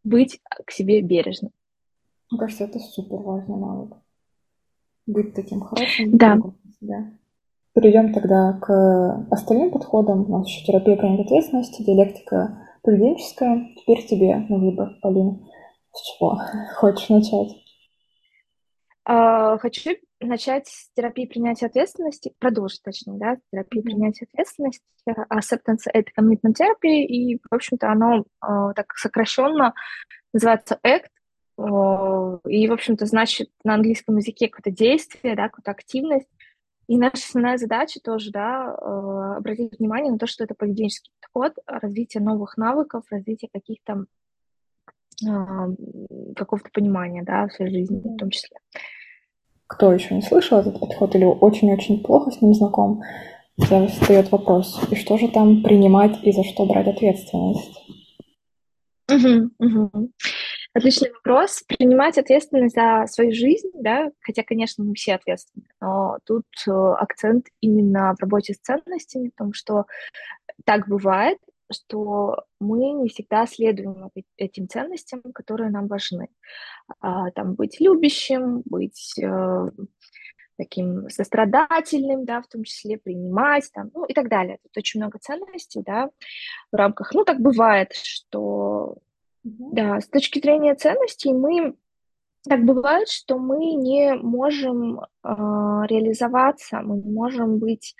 быть 0.06 0.40
к 0.64 0.70
себе 0.70 1.02
бережным. 1.02 1.52
Мне 2.30 2.40
кажется, 2.40 2.64
это 2.64 2.78
супер 2.78 3.16
важный 3.18 3.56
навык. 3.56 3.96
Быть 5.06 5.34
таким 5.34 5.60
хорошим 5.60 6.16
да. 6.16 6.38
себя. 6.80 7.12
Перейдем 7.74 8.12
тогда 8.12 8.54
к 8.54 9.26
остальным 9.30 9.70
подходам. 9.70 10.30
У 10.30 10.38
нас 10.38 10.46
еще 10.46 10.64
терапия 10.64 10.96
принятия 10.96 11.24
ответственности, 11.24 11.82
диалектика 11.82 12.68
поведенческая. 12.82 13.68
Теперь 13.76 14.06
тебе 14.06 14.36
на 14.48 14.58
выбор, 14.58 14.96
Полина. 15.02 15.38
С 15.92 16.02
чего 16.02 16.40
хочешь 16.76 17.08
начать? 17.08 17.54
Uh, 19.08 19.58
хочу 19.58 19.90
начать 20.20 20.68
с 20.68 20.90
терапии 20.94 21.26
принятия 21.26 21.66
ответственности, 21.66 22.32
продолжить, 22.38 22.82
точнее, 22.82 23.18
да, 23.18 23.36
терапии 23.52 23.80
mm-hmm. 23.80 23.84
принятия 23.84 24.26
ответственности, 24.32 24.82
acceptance 25.08 25.86
and 25.94 26.06
commitment 26.18 26.54
therapy, 26.58 27.04
и, 27.04 27.38
в 27.38 27.54
общем-то, 27.54 27.90
оно 27.90 28.24
uh, 28.44 28.72
так 28.74 28.94
сокращенно 28.96 29.74
называется 30.32 30.78
ACT, 30.84 31.08
uh, 31.58 32.40
и, 32.48 32.68
в 32.68 32.72
общем-то, 32.72 33.06
значит 33.06 33.50
на 33.64 33.74
английском 33.74 34.16
языке 34.16 34.48
какое-то 34.48 34.76
действие, 34.76 35.36
да, 35.36 35.48
какая-то 35.48 35.72
активность, 35.72 36.28
и 36.88 36.98
наша 36.98 37.16
основная 37.16 37.58
задача 37.58 38.00
тоже, 38.00 38.30
да, 38.30 38.72
обратить 39.36 39.78
внимание 39.78 40.12
на 40.12 40.18
то, 40.18 40.26
что 40.26 40.44
это 40.44 40.54
поведенческий 40.54 41.10
подход, 41.20 41.54
развитие 41.66 42.22
новых 42.22 42.56
навыков, 42.56 43.04
развитие 43.10 43.50
каких-то 43.52 44.04
какого-то 46.36 46.68
понимания, 46.72 47.22
да, 47.22 47.48
в 47.48 47.52
своей 47.52 47.72
жизни 47.72 48.00
в 48.00 48.16
том 48.18 48.30
числе 48.30 48.58
кто 49.66 49.92
еще 49.92 50.14
не 50.14 50.22
слышал 50.22 50.58
этот 50.58 50.78
подход 50.80 51.14
или 51.14 51.24
очень-очень 51.24 52.02
плохо 52.02 52.30
с 52.30 52.40
ним 52.40 52.54
знаком, 52.54 53.02
встает 53.58 54.30
вопрос, 54.30 54.80
и 54.90 54.94
что 54.94 55.18
же 55.18 55.28
там 55.28 55.62
принимать 55.62 56.22
и 56.22 56.32
за 56.32 56.44
что 56.44 56.66
брать 56.66 56.88
ответственность? 56.88 57.82
Угу, 59.08 59.50
угу. 59.58 60.10
Отличный 60.74 61.10
вопрос. 61.10 61.62
Принимать 61.66 62.18
ответственность 62.18 62.74
за 62.74 63.06
свою 63.06 63.32
жизнь, 63.32 63.70
да, 63.74 64.10
хотя, 64.20 64.42
конечно, 64.42 64.84
мы 64.84 64.94
все 64.94 65.14
ответственны, 65.14 65.64
но 65.80 66.18
тут 66.26 66.44
э, 66.66 66.70
акцент 66.70 67.46
именно 67.60 68.14
в 68.14 68.20
работе 68.20 68.52
с 68.52 68.58
ценностями, 68.58 69.30
в 69.30 69.38
том, 69.38 69.54
что 69.54 69.86
так 70.66 70.86
бывает, 70.86 71.38
что 71.72 72.44
мы 72.60 72.90
не 72.92 73.08
всегда 73.08 73.46
следуем 73.46 74.10
этим 74.36 74.68
ценностям, 74.68 75.22
которые 75.34 75.70
нам 75.70 75.86
важны. 75.86 76.28
А, 77.00 77.30
там 77.32 77.54
быть 77.54 77.80
любящим, 77.80 78.62
быть 78.64 79.18
э, 79.18 79.70
таким 80.56 81.08
сострадательным, 81.10 82.24
да, 82.24 82.40
в 82.42 82.48
том 82.48 82.64
числе 82.64 82.98
принимать, 82.98 83.70
там, 83.72 83.90
ну 83.94 84.04
и 84.04 84.14
так 84.14 84.28
далее. 84.28 84.58
Тут 84.62 84.76
очень 84.76 85.00
много 85.00 85.18
ценностей, 85.18 85.82
да, 85.84 86.10
в 86.72 86.76
рамках, 86.76 87.12
ну 87.14 87.24
так 87.24 87.40
бывает, 87.40 87.92
что, 87.92 88.96
mm-hmm. 89.46 89.68
да, 89.72 90.00
с 90.00 90.08
точки 90.08 90.40
зрения 90.40 90.74
ценностей 90.74 91.32
мы, 91.32 91.74
так 92.48 92.64
бывает, 92.64 93.08
что 93.08 93.38
мы 93.38 93.74
не 93.74 94.14
можем 94.14 95.00
э, 95.00 95.04
реализоваться, 95.24 96.80
мы 96.80 96.98
не 96.98 97.10
можем 97.10 97.58
быть 97.58 97.94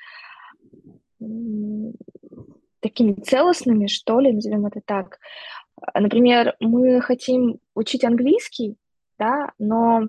такими 2.80 3.12
целостными, 3.14 3.86
что 3.86 4.20
ли, 4.20 4.32
назовем 4.32 4.66
это 4.66 4.80
так. 4.84 5.18
Например, 5.94 6.56
мы 6.60 7.00
хотим 7.00 7.58
учить 7.74 8.04
английский, 8.04 8.76
да, 9.18 9.52
но 9.58 10.08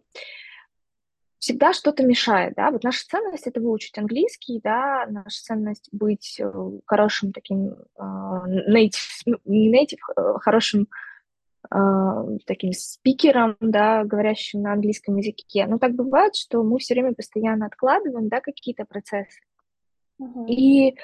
всегда 1.40 1.74
что-то 1.74 2.04
мешает, 2.04 2.54
да, 2.56 2.72
вот 2.72 2.84
наша 2.84 3.06
ценность— 3.06 3.48
это 3.48 3.62
выучить 3.62 3.98
английский, 3.98 4.60
да, 4.64 5.06
наша 5.10 5.44
ценность 5.44 5.88
быть 5.92 6.40
э, 6.40 6.52
хорошим 6.86 7.32
таким 7.32 7.76
uh, 7.98 8.46
native, 8.70 9.38
не 9.46 9.72
native, 9.72 10.00
uh, 10.18 10.40
хорошим 10.40 10.88
таким 12.46 12.72
спикером, 12.72 13.58
да, 13.60 14.06
говорящим 14.06 14.62
на 14.62 14.72
английском 14.72 15.18
языке. 15.18 15.66
Но 15.68 15.80
так 15.80 15.96
бывает, 15.96 16.34
что 16.34 16.64
мы 16.64 16.80
все 16.80 16.94
время 16.94 17.14
постоянно 17.14 17.66
откладываем, 17.66 18.30
да, 18.30 18.40
какие-то 18.40 18.86
процессы. 18.86 19.42
Uh-huh. 20.22 20.48
И 20.48 20.96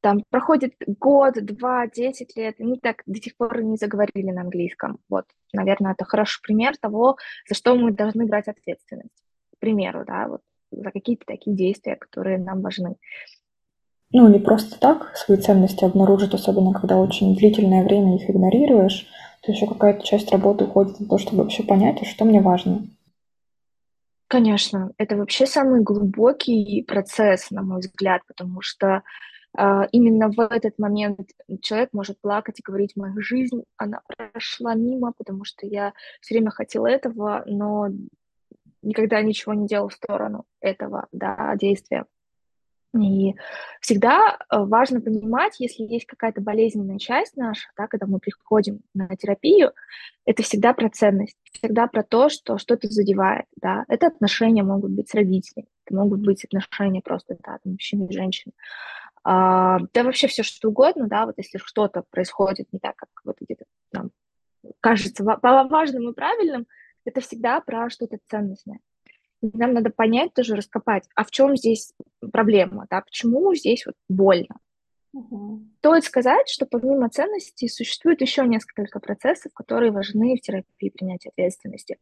там 0.00 0.22
проходит 0.30 0.74
год, 0.86 1.34
два, 1.44 1.86
десять 1.86 2.36
лет, 2.36 2.56
и 2.58 2.64
мы 2.64 2.78
так 2.78 3.02
до 3.06 3.20
сих 3.20 3.36
пор 3.36 3.62
не 3.62 3.76
заговорили 3.76 4.30
на 4.30 4.42
английском. 4.42 4.98
Вот, 5.08 5.26
наверное, 5.52 5.92
это 5.92 6.04
хороший 6.04 6.40
пример 6.42 6.76
того, 6.76 7.16
за 7.48 7.54
что 7.54 7.74
мы 7.74 7.92
должны 7.92 8.26
брать 8.26 8.48
ответственность. 8.48 9.24
К 9.56 9.58
примеру, 9.60 10.04
да, 10.06 10.28
вот 10.28 10.40
за 10.70 10.90
какие-то 10.90 11.24
такие 11.26 11.54
действия, 11.56 11.96
которые 11.96 12.38
нам 12.38 12.62
важны. 12.62 12.96
Ну, 14.12 14.28
не 14.28 14.40
просто 14.40 14.78
так 14.80 15.16
свои 15.16 15.38
ценности 15.38 15.84
обнаружить, 15.84 16.34
особенно 16.34 16.72
когда 16.72 16.96
очень 16.96 17.36
длительное 17.36 17.84
время 17.84 18.16
их 18.16 18.28
игнорируешь, 18.28 19.06
то 19.42 19.52
еще 19.52 19.66
какая-то 19.66 20.04
часть 20.04 20.32
работы 20.32 20.64
уходит 20.64 20.98
на 21.00 21.06
то, 21.06 21.18
чтобы 21.18 21.42
вообще 21.42 21.62
понять, 21.62 22.02
а 22.02 22.04
что 22.04 22.24
мне 22.24 22.40
важно. 22.40 22.88
Конечно, 24.26 24.92
это 24.96 25.16
вообще 25.16 25.46
самый 25.46 25.82
глубокий 25.82 26.84
процесс, 26.86 27.50
на 27.50 27.62
мой 27.62 27.80
взгляд, 27.80 28.22
потому 28.26 28.60
что 28.62 29.02
именно 29.56 30.30
в 30.30 30.38
этот 30.40 30.78
момент 30.78 31.30
человек 31.60 31.90
может 31.92 32.20
плакать 32.20 32.60
и 32.60 32.62
говорить, 32.62 32.92
моя 32.96 33.14
жизнь, 33.18 33.64
она 33.76 34.00
прошла 34.06 34.74
мимо, 34.74 35.12
потому 35.16 35.44
что 35.44 35.66
я 35.66 35.92
все 36.20 36.34
время 36.34 36.50
хотела 36.50 36.86
этого, 36.86 37.42
но 37.46 37.88
никогда 38.82 39.20
ничего 39.22 39.54
не 39.54 39.66
делал 39.66 39.88
в 39.88 39.94
сторону 39.94 40.44
этого 40.60 41.08
да, 41.12 41.54
действия. 41.56 42.06
И 42.98 43.36
всегда 43.80 44.36
э, 44.36 44.58
важно 44.58 45.00
понимать, 45.00 45.60
если 45.60 45.84
есть 45.84 46.06
какая-то 46.06 46.40
болезненная 46.40 46.98
часть 46.98 47.36
наша, 47.36 47.68
да, 47.76 47.86
когда 47.86 48.06
мы 48.06 48.18
приходим 48.18 48.80
на 48.94 49.06
терапию, 49.16 49.72
это 50.24 50.42
всегда 50.42 50.74
про 50.74 50.90
ценность, 50.90 51.36
всегда 51.52 51.86
про 51.86 52.02
то, 52.02 52.28
что 52.28 52.58
что-то 52.58 52.88
задевает. 52.88 53.46
Да. 53.60 53.84
Это 53.86 54.08
отношения 54.08 54.64
могут 54.64 54.90
быть 54.90 55.08
с 55.08 55.14
родителями, 55.14 55.68
это 55.86 55.94
могут 55.94 56.20
быть 56.20 56.44
отношения 56.44 57.00
просто 57.00 57.36
да, 57.44 57.58
мужчины 57.64 58.06
и 58.06 58.12
женщины. 58.12 58.54
А, 59.22 59.78
да 59.92 60.02
вообще 60.02 60.26
все 60.28 60.42
что 60.42 60.68
угодно, 60.68 61.06
да, 61.06 61.26
вот 61.26 61.34
если 61.36 61.58
что-то 61.58 62.04
происходит 62.10 62.72
не 62.72 62.78
так, 62.78 62.96
как 62.96 63.08
вот 63.24 63.36
где-то 63.40 63.64
нам 63.92 64.10
кажется 64.80 65.24
важным 65.24 66.10
и 66.10 66.14
правильным, 66.14 66.66
это 67.04 67.20
всегда 67.20 67.60
про 67.60 67.90
что-то 67.90 68.18
ценностное. 68.28 68.80
нам 69.42 69.74
надо 69.74 69.90
понять 69.90 70.34
тоже, 70.34 70.56
раскопать, 70.56 71.08
а 71.14 71.24
в 71.24 71.30
чем 71.30 71.56
здесь 71.56 71.92
проблема, 72.32 72.86
да, 72.90 73.00
почему 73.02 73.54
здесь 73.54 73.84
вот 73.86 73.94
больно. 74.08 74.56
Угу. 75.12 75.62
Стоит 75.78 76.04
сказать, 76.04 76.48
что 76.48 76.66
помимо 76.66 77.08
ценностей 77.10 77.68
существует 77.68 78.20
еще 78.20 78.46
несколько 78.46 79.00
процессов, 79.00 79.52
которые 79.54 79.90
важны 79.90 80.36
в 80.36 80.40
терапии 80.40 80.90
принятия 80.90 81.30
ответственности. 81.30 81.98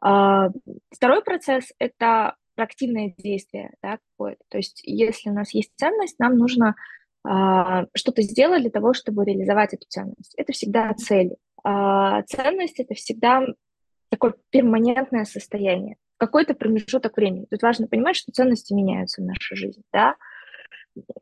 А, 0.00 0.50
второй 0.90 1.22
процесс– 1.22 1.72
это 1.78 2.36
проактивное 2.56 3.14
действие 3.18 3.72
да, 3.82 3.98
какое-то. 3.98 4.42
То 4.48 4.56
есть 4.56 4.80
если 4.82 5.30
у 5.30 5.32
нас 5.32 5.54
есть 5.54 5.70
ценность, 5.76 6.18
нам 6.18 6.36
нужно 6.36 6.74
а, 7.22 7.86
что-то 7.94 8.22
сделать 8.22 8.62
для 8.62 8.70
того, 8.70 8.94
чтобы 8.94 9.24
реализовать 9.24 9.74
эту 9.74 9.86
ценность. 9.88 10.34
Это 10.36 10.52
всегда 10.52 10.92
цель. 10.94 11.36
А, 11.62 12.22
ценность– 12.22 12.78
это 12.80 12.94
всегда 12.94 13.46
такое 14.08 14.34
перманентное 14.50 15.24
состояние, 15.24 15.96
какой-то 16.18 16.54
промежуток 16.54 17.16
времени. 17.16 17.46
Тут 17.50 17.62
важно 17.62 17.88
понимать, 17.88 18.16
что 18.16 18.32
ценности 18.32 18.72
меняются 18.72 19.22
в 19.22 19.24
нашей 19.24 19.56
жизни, 19.56 19.82
да. 19.92 20.16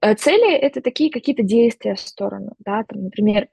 Э, 0.00 0.14
цели– 0.14 0.54
это 0.58 0.80
такие 0.80 1.10
какие-то 1.10 1.42
действия 1.42 1.94
в 1.94 2.00
сторону, 2.00 2.52
да, 2.58 2.84
там, 2.84 3.04
например, 3.04 3.48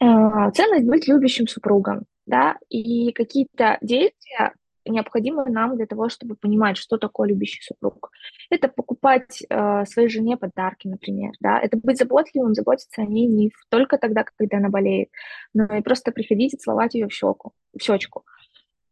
а, 0.00 0.50
ценность 0.50 0.86
быть 0.86 1.08
любящим 1.08 1.46
супругом, 1.46 2.04
да, 2.26 2.56
и 2.68 3.12
какие-то 3.12 3.78
действия, 3.80 4.52
необходимы 4.86 5.44
нам 5.46 5.76
для 5.76 5.86
того, 5.86 6.08
чтобы 6.08 6.36
понимать, 6.36 6.76
что 6.76 6.98
такое 6.98 7.28
любящий 7.28 7.62
супруг. 7.62 8.10
Это 8.50 8.68
покупать 8.68 9.42
э, 9.48 9.84
своей 9.86 10.08
жене 10.08 10.36
подарки, 10.36 10.88
например, 10.88 11.32
да, 11.40 11.58
это 11.60 11.76
быть 11.76 11.98
заботливым, 11.98 12.54
заботиться 12.54 13.02
о 13.02 13.06
ней 13.06 13.26
не 13.26 13.52
только 13.70 13.98
тогда, 13.98 14.24
когда 14.24 14.58
она 14.58 14.68
болеет, 14.68 15.08
но 15.54 15.64
и 15.64 15.82
просто 15.82 16.12
приходить 16.12 16.54
и 16.54 16.56
целовать 16.56 16.94
ее 16.94 17.08
в 17.08 17.12
щеку, 17.12 17.52
в 17.76 17.82
щечку. 17.82 18.24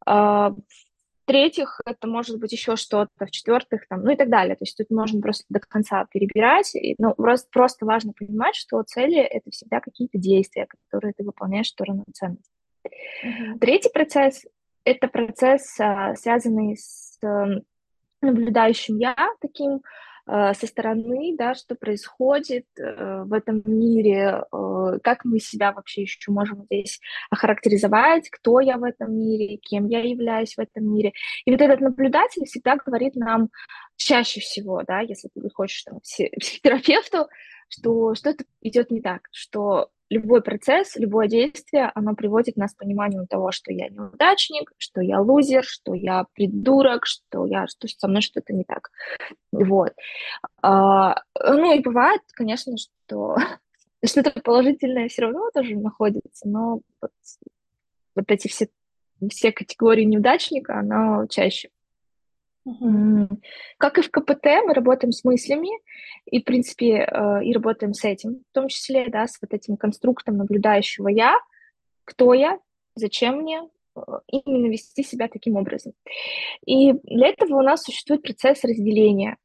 Э, 0.07 0.50
в-третьих, 1.31 1.81
это 1.87 2.09
может 2.09 2.40
быть 2.40 2.50
еще 2.50 2.74
что-то, 2.74 3.24
в-четвертых, 3.24 3.87
там, 3.88 4.03
ну 4.03 4.11
и 4.11 4.16
так 4.16 4.31
далее. 4.31 4.57
То 4.57 4.64
есть 4.64 4.76
тут 4.76 4.90
можно 4.90 5.20
просто 5.20 5.44
до 5.48 5.61
конца 5.61 6.05
перебирать. 6.11 6.74
И, 6.74 6.96
ну, 6.98 7.14
просто, 7.14 7.48
просто 7.53 7.87
важно 7.87 8.12
понимать, 8.12 8.57
что 8.57 8.83
цели— 8.83 9.18
это 9.18 9.48
всегда 9.53 9.79
какие-то 9.79 10.18
действия, 10.18 10.66
которые 10.66 11.12
ты 11.16 11.22
выполняешь 11.22 11.66
в 11.66 11.70
сторону 11.70 12.05
ценности. 12.12 12.50
Mm-hmm. 12.85 13.59
Третий 13.61 13.90
процесс 13.90 14.44
это 14.84 15.08
процесс, 15.08 15.78
а, 15.78 16.14
связанный 16.14 16.76
с 16.76 17.18
эм, 17.22 17.62
наблюдающим 18.22 18.98
я 18.98 19.16
таким 19.40 19.80
а, 20.26 20.54
со 20.54 20.66
стороны, 20.68 21.34
да, 21.36 21.54
что 21.54 21.74
происходит 21.74 22.66
э, 22.78 23.24
в 23.24 23.32
этом 23.32 23.62
мире, 23.64 24.44
э, 24.52 24.98
как 25.02 25.24
мы 25.24 25.40
себя 25.40 25.72
вообще 25.72 26.02
еще 26.02 26.30
можем 26.30 26.66
здесь 26.66 27.00
охарактеризовать, 27.30 28.30
кто 28.30 28.60
я 28.60 28.76
в 28.76 28.84
этом 28.84 29.12
мире, 29.12 29.56
кем 29.56 29.88
я 29.88 30.00
являюсь 30.02 30.54
в 30.54 30.60
этом 30.60 30.84
мире. 30.84 31.14
И 31.46 31.50
вот 31.50 31.60
этот 31.60 31.80
наблюдатель 31.80 32.44
всегда 32.44 32.76
говорит 32.76 33.16
нам 33.16 33.48
чаще 33.96 34.38
всего, 34.40 34.84
да, 34.86 35.00
если 35.00 35.28
ты 35.34 35.48
хочешь 35.52 35.82
там, 35.82 35.98
психотерапевту, 36.38 37.28
что 37.68 38.14
что-то 38.14 38.44
идет 38.60 38.92
не 38.92 39.00
так, 39.00 39.22
что 39.32 39.90
любой 40.10 40.42
процесс, 40.42 40.96
любое 40.96 41.28
действие, 41.28 41.90
оно 41.94 42.14
приводит 42.14 42.56
нас 42.56 42.74
к 42.74 42.78
пониманию 42.78 43.26
того, 43.28 43.52
что 43.52 43.72
я 43.72 43.88
неудачник, 43.88 44.72
что 44.76 45.00
я 45.00 45.20
лузер, 45.20 45.64
что 45.64 45.94
я 45.94 46.26
придурок, 46.34 47.06
что 47.06 47.46
я, 47.46 47.66
что 47.68 47.86
со 47.86 48.08
мной 48.08 48.20
что-то 48.20 48.52
не 48.52 48.64
так. 48.64 48.90
Вот. 49.52 49.94
А, 50.62 51.22
ну 51.38 51.74
и 51.74 51.80
бывает, 51.80 52.20
конечно, 52.32 52.74
что 52.76 53.36
что-то 54.04 54.32
положительное 54.40 55.08
все 55.08 55.22
равно 55.22 55.48
тоже 55.54 55.76
находится, 55.76 56.48
но 56.48 56.80
вот, 57.00 57.12
вот 58.16 58.24
эти 58.30 58.48
все, 58.48 58.68
все 59.30 59.52
категории 59.52 60.04
неудачника, 60.04 60.80
оно 60.80 61.26
чаще. 61.28 61.70
Как 63.78 63.98
и 63.98 64.02
в 64.02 64.10
КПТ, 64.10 64.46
мы 64.66 64.74
работаем 64.74 65.12
с 65.12 65.24
мыслями 65.24 65.70
и, 66.26 66.40
в 66.40 66.44
принципе, 66.44 67.06
э, 67.10 67.44
и 67.44 67.52
работаем 67.52 67.94
с 67.94 68.04
этим, 68.04 68.42
в 68.50 68.54
том 68.54 68.68
числе, 68.68 69.08
да, 69.08 69.26
с 69.26 69.38
вот 69.40 69.54
этим 69.54 69.76
конструктом 69.76 70.36
наблюдающего 70.36 71.08
«я», 71.08 71.36
кто 72.04 72.34
я, 72.34 72.58
зачем 72.94 73.36
мне, 73.36 73.62
э, 73.96 74.00
именно 74.28 74.66
вести 74.66 75.02
себя 75.02 75.28
таким 75.28 75.56
образом. 75.56 75.94
И 76.66 76.92
для 76.92 77.28
этого 77.28 77.58
у 77.58 77.62
нас 77.62 77.82
существует 77.82 78.22
процесс 78.22 78.62
разделения 78.64 79.38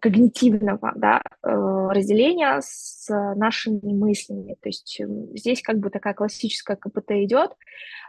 когнитивного 0.00 0.92
да, 0.96 1.22
э, 1.42 1.48
разделения 1.48 2.60
с 2.60 3.08
нашими 3.36 3.92
мыслями. 3.92 4.56
То 4.60 4.68
есть 4.68 5.00
эм, 5.00 5.36
здесь 5.36 5.62
как 5.62 5.78
бы 5.78 5.90
такая 5.90 6.14
классическая 6.14 6.76
КПТ 6.76 7.12
идет. 7.12 7.52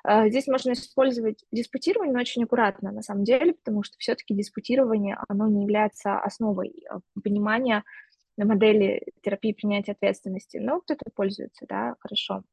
Э, 0.08 0.30
здесь 0.30 0.48
можно 0.48 0.72
использовать 0.74 1.44
диспутирование, 1.52 2.14
но 2.14 2.20
очень 2.20 2.44
аккуратно 2.44 2.92
на 2.92 3.02
самом 3.02 3.24
деле, 3.24 3.54
потому 3.54 3.84
что 3.84 3.96
все-таки 4.00 4.34
диспутирование, 4.34 5.18
оно 5.28 5.48
не 5.48 5.64
является 5.64 6.20
основой 6.20 6.70
э, 6.70 7.00
понимания 7.24 7.84
модели 8.38 9.02
терапии 9.22 9.54
принятия 9.54 9.94
ответственности. 9.94 10.58
Но 10.58 10.82
кто-то 10.82 11.06
пользуется, 11.14 11.66
да, 11.68 11.96
хорошо. 12.00 12.44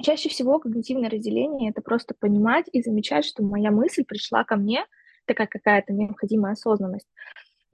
Чаще 0.00 0.28
всего 0.28 0.58
когнитивное 0.58 1.10
разделение— 1.10 1.70
это 1.72 1.80
просто 1.80 2.14
понимать 2.18 2.66
и 2.72 2.82
замечать, 2.82 3.24
что 3.24 3.44
моя 3.44 3.70
мысль 3.70 4.04
пришла 4.04 4.42
ко 4.44 4.56
мне, 4.56 4.86
такая 5.24 5.46
какая-то 5.46 5.92
необходимая 5.92 6.54
осознанность, 6.54 7.08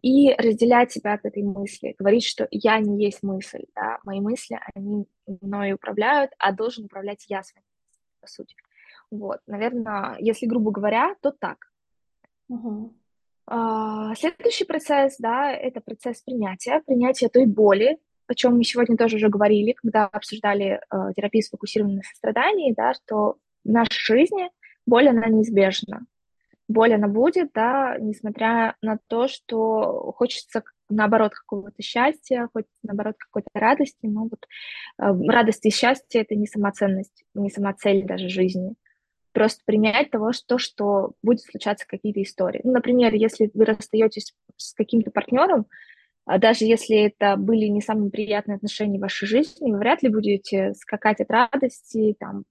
и 0.03 0.35
разделять 0.35 0.93
себя 0.93 1.15
от 1.15 1.25
этой 1.25 1.43
мысли, 1.43 1.95
говорить, 1.99 2.25
что 2.25 2.49
я 2.51 2.79
не 2.79 3.05
есть 3.05 3.23
мысль, 3.23 3.65
да, 3.75 3.99
мои 4.05 4.21
мысли, 4.21 4.59
они 4.75 5.07
мной 5.27 5.73
управляют, 5.73 6.33
а 6.39 6.53
должен 6.53 6.87
управлять 6.87 7.27
я 7.29 7.43
своими 7.43 7.67
по 8.21 8.27
сути. 8.27 8.55
Вот, 9.11 9.41
наверное, 9.47 10.17
если 10.19 10.47
грубо 10.47 10.71
говоря, 10.71 11.15
то 11.21 11.33
так. 11.33 11.71
Угу. 12.49 12.95
А, 13.47 14.15
следующий 14.15 14.65
процесс, 14.65 15.17
да, 15.19 15.51
это 15.51 15.81
процесс 15.81 16.23
принятия, 16.23 16.83
принятия 16.87 17.29
той 17.29 17.47
боли, 17.47 17.99
о 18.27 18.35
чем 18.35 18.57
мы 18.57 18.65
сегодня 18.65 18.97
тоже 18.97 19.17
уже 19.17 19.29
говорили, 19.29 19.73
когда 19.73 20.07
обсуждали 20.07 20.81
э, 20.81 21.13
терапию 21.17 21.43
сфокусированной 21.43 21.97
на 21.97 22.03
сострадании, 22.03 22.73
да, 22.73 22.95
что 22.95 23.37
в 23.65 23.69
нашей 23.69 23.99
жизни 23.99 24.51
боль, 24.87 25.09
она 25.09 25.27
неизбежна 25.27 26.07
боль 26.71 26.95
она 26.95 27.09
будет, 27.09 27.51
да, 27.53 27.97
несмотря 27.99 28.77
на 28.81 28.99
то, 29.09 29.29
что 29.29 30.13
хочется 30.17 30.63
наоборот 30.89 31.33
какого-то 31.35 31.83
счастья, 31.83 32.49
хочется 32.53 32.79
наоборот 32.83 33.17
какой-то 33.19 33.49
радости, 33.55 34.07
но 34.07 34.23
вот 34.23 34.47
э, 34.99 35.29
радость 35.29 35.67
и 35.67 35.71
счастье— 35.71 36.21
это 36.23 36.35
не 36.35 36.47
самоценность, 36.47 37.25
не 37.35 37.51
самоцель 37.51 38.05
даже 38.05 38.29
жизни. 38.29 38.75
Просто 39.33 39.63
принять 39.65 40.11
того, 40.11 40.33
что, 40.33 40.59
что 40.59 41.13
будет 41.23 41.41
случаться 41.41 41.87
какие-то 41.87 42.23
истории. 42.23 42.61
Ну, 42.65 42.73
например, 42.73 43.15
если 43.15 43.51
вы 43.55 43.65
расстаетесь 43.65 44.35
с 44.57 44.75
каким-то 44.75 45.11
партнером, 45.11 45.67
а 46.25 46.39
даже 46.39 46.65
если 46.65 46.97
это 46.97 47.37
были 47.37 47.67
не 47.67 47.81
самые 47.81 48.11
приятные 48.11 48.57
отношения 48.57 48.99
в 48.99 49.03
вашей 49.03 49.27
жизни, 49.27 49.71
вы 49.71 49.79
вряд 49.79 50.03
ли 50.03 50.09
будете 50.09 50.75
скакать 50.75 51.21
от 51.21 51.31
радости, 51.31 52.17
там, 52.19 52.45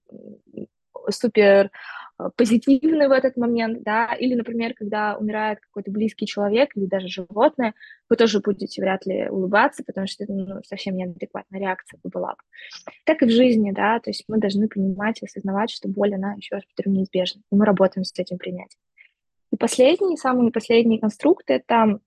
супер 1.12 1.72
Э, 2.20 2.30
позитивны 2.36 3.08
в 3.08 3.12
этот 3.12 3.38
момент, 3.38 3.84
да, 3.84 4.14
или, 4.14 4.36
например, 4.36 4.74
когда 4.74 5.18
умирает 5.18 5.60
какой-то 5.62 5.92
близкий 5.92 6.26
человек 6.26 6.76
или 6.76 6.86
даже 6.86 7.08
животное, 7.08 7.74
вы 8.10 8.16
тоже 8.18 8.40
будете 8.40 8.82
вряд 8.82 9.06
ли 9.06 9.30
улыбаться, 9.30 9.84
потому 9.86 10.08
что 10.08 10.24
это 10.24 10.34
ну, 10.34 10.62
совсем 10.64 10.96
неадекватная 10.96 11.60
реакция 11.60 12.00
была 12.04 12.32
бы. 12.32 12.94
Так 13.06 13.22
и 13.22 13.26
в 13.26 13.32
жизни, 13.32 13.72
да, 13.72 14.00
то 14.00 14.10
есть 14.10 14.26
мы 14.28 14.38
должны 14.38 14.68
понимать 14.68 15.22
и 15.22 15.26
осознавать, 15.26 15.72
что 15.72 15.88
боль, 15.88 16.14
она, 16.16 16.34
еще 16.34 16.56
раз 16.56 16.66
повторю, 16.66 16.92
неизбежна, 16.92 17.42
и 17.52 17.56
мы 17.56 17.66
работаем 17.66 18.04
с 18.04 18.18
этим 18.18 18.38
принятием. 18.38 18.82
И 19.52 19.56
последний, 19.56 20.18
самый 20.18 20.52
последний 20.52 21.00
конструкт— 21.00 21.46
это 21.48 22.00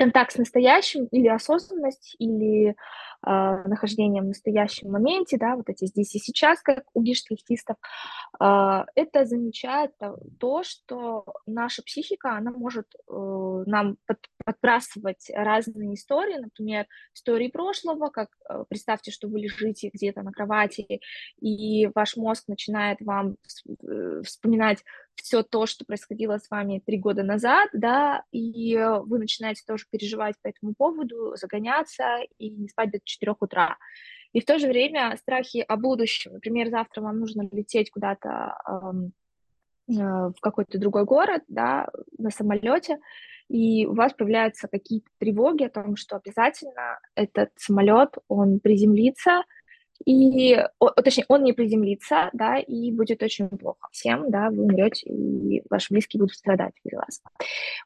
контакт 0.00 0.32
с 0.32 0.38
настоящим 0.38 1.04
или 1.12 1.28
осознанность, 1.28 2.16
или 2.18 2.70
э, 2.70 2.74
нахождение 3.22 4.22
в 4.22 4.26
настоящем 4.26 4.90
моменте, 4.90 5.36
да, 5.36 5.56
вот 5.56 5.68
эти 5.68 5.84
здесь 5.84 6.14
и 6.14 6.18
сейчас, 6.18 6.62
как 6.62 6.84
у 6.94 7.02
гештальтистов, 7.02 7.76
э, 8.40 8.84
это 8.94 9.26
замечает 9.26 9.92
то, 10.38 10.62
что 10.62 11.26
наша 11.46 11.82
психика, 11.82 12.34
она 12.34 12.50
может 12.50 12.86
э, 12.94 13.62
нам 13.66 13.98
под, 14.06 14.18
подбрасывать 14.52 15.30
разные 15.32 15.94
истории, 15.94 16.38
например, 16.38 16.86
истории 17.14 17.48
прошлого, 17.48 18.08
как 18.08 18.28
э, 18.48 18.64
представьте, 18.68 19.10
что 19.10 19.28
вы 19.28 19.40
лежите 19.40 19.90
где-то 19.92 20.22
на 20.22 20.32
кровати, 20.32 21.00
и 21.40 21.88
ваш 21.94 22.16
мозг 22.16 22.48
начинает 22.48 23.00
вам 23.00 23.36
э, 23.66 24.22
вспоминать 24.24 24.84
все 25.14 25.42
то, 25.42 25.66
что 25.66 25.84
происходило 25.84 26.38
с 26.38 26.50
вами 26.50 26.82
три 26.84 26.98
года 26.98 27.22
назад, 27.22 27.68
да, 27.72 28.24
и 28.32 28.76
вы 29.04 29.18
начинаете 29.18 29.62
тоже 29.66 29.84
переживать 29.90 30.36
по 30.42 30.48
этому 30.48 30.74
поводу, 30.74 31.36
загоняться 31.36 32.20
и 32.38 32.50
не 32.50 32.68
спать 32.68 32.90
до 32.90 32.98
4 33.02 33.34
утра. 33.38 33.76
И 34.32 34.40
в 34.40 34.44
то 34.44 34.58
же 34.58 34.68
время 34.68 35.16
страхи 35.16 35.64
о 35.66 35.76
будущем. 35.76 36.34
Например, 36.34 36.70
завтра 36.70 37.02
вам 37.02 37.18
нужно 37.18 37.48
лететь 37.50 37.90
куда-то 37.90 38.56
э, 38.66 39.92
в 39.92 40.40
какой-то 40.40 40.78
другой 40.78 41.04
город, 41.04 41.42
да, 41.48 41.88
на 42.16 42.30
самолете, 42.30 42.98
и 43.50 43.84
у 43.84 43.94
вас 43.94 44.12
появляются 44.12 44.68
какие-то 44.68 45.08
тревоги 45.18 45.64
о 45.64 45.70
том, 45.70 45.96
что 45.96 46.16
обязательно 46.16 47.00
этот 47.16 47.50
самолет, 47.56 48.14
он 48.28 48.60
приземлится, 48.60 49.42
и, 50.06 50.56
о, 50.78 50.90
точнее, 50.90 51.26
он 51.28 51.42
не 51.42 51.52
приземлится, 51.52 52.30
да, 52.32 52.58
и 52.58 52.90
будет 52.90 53.22
очень 53.22 53.48
плохо 53.48 53.88
всем, 53.90 54.30
да, 54.30 54.48
вы 54.50 54.62
умрете, 54.62 55.10
и 55.10 55.62
ваши 55.68 55.92
близкие 55.92 56.20
будут 56.20 56.36
страдать 56.36 56.72
без 56.84 56.96
вас. 56.96 57.22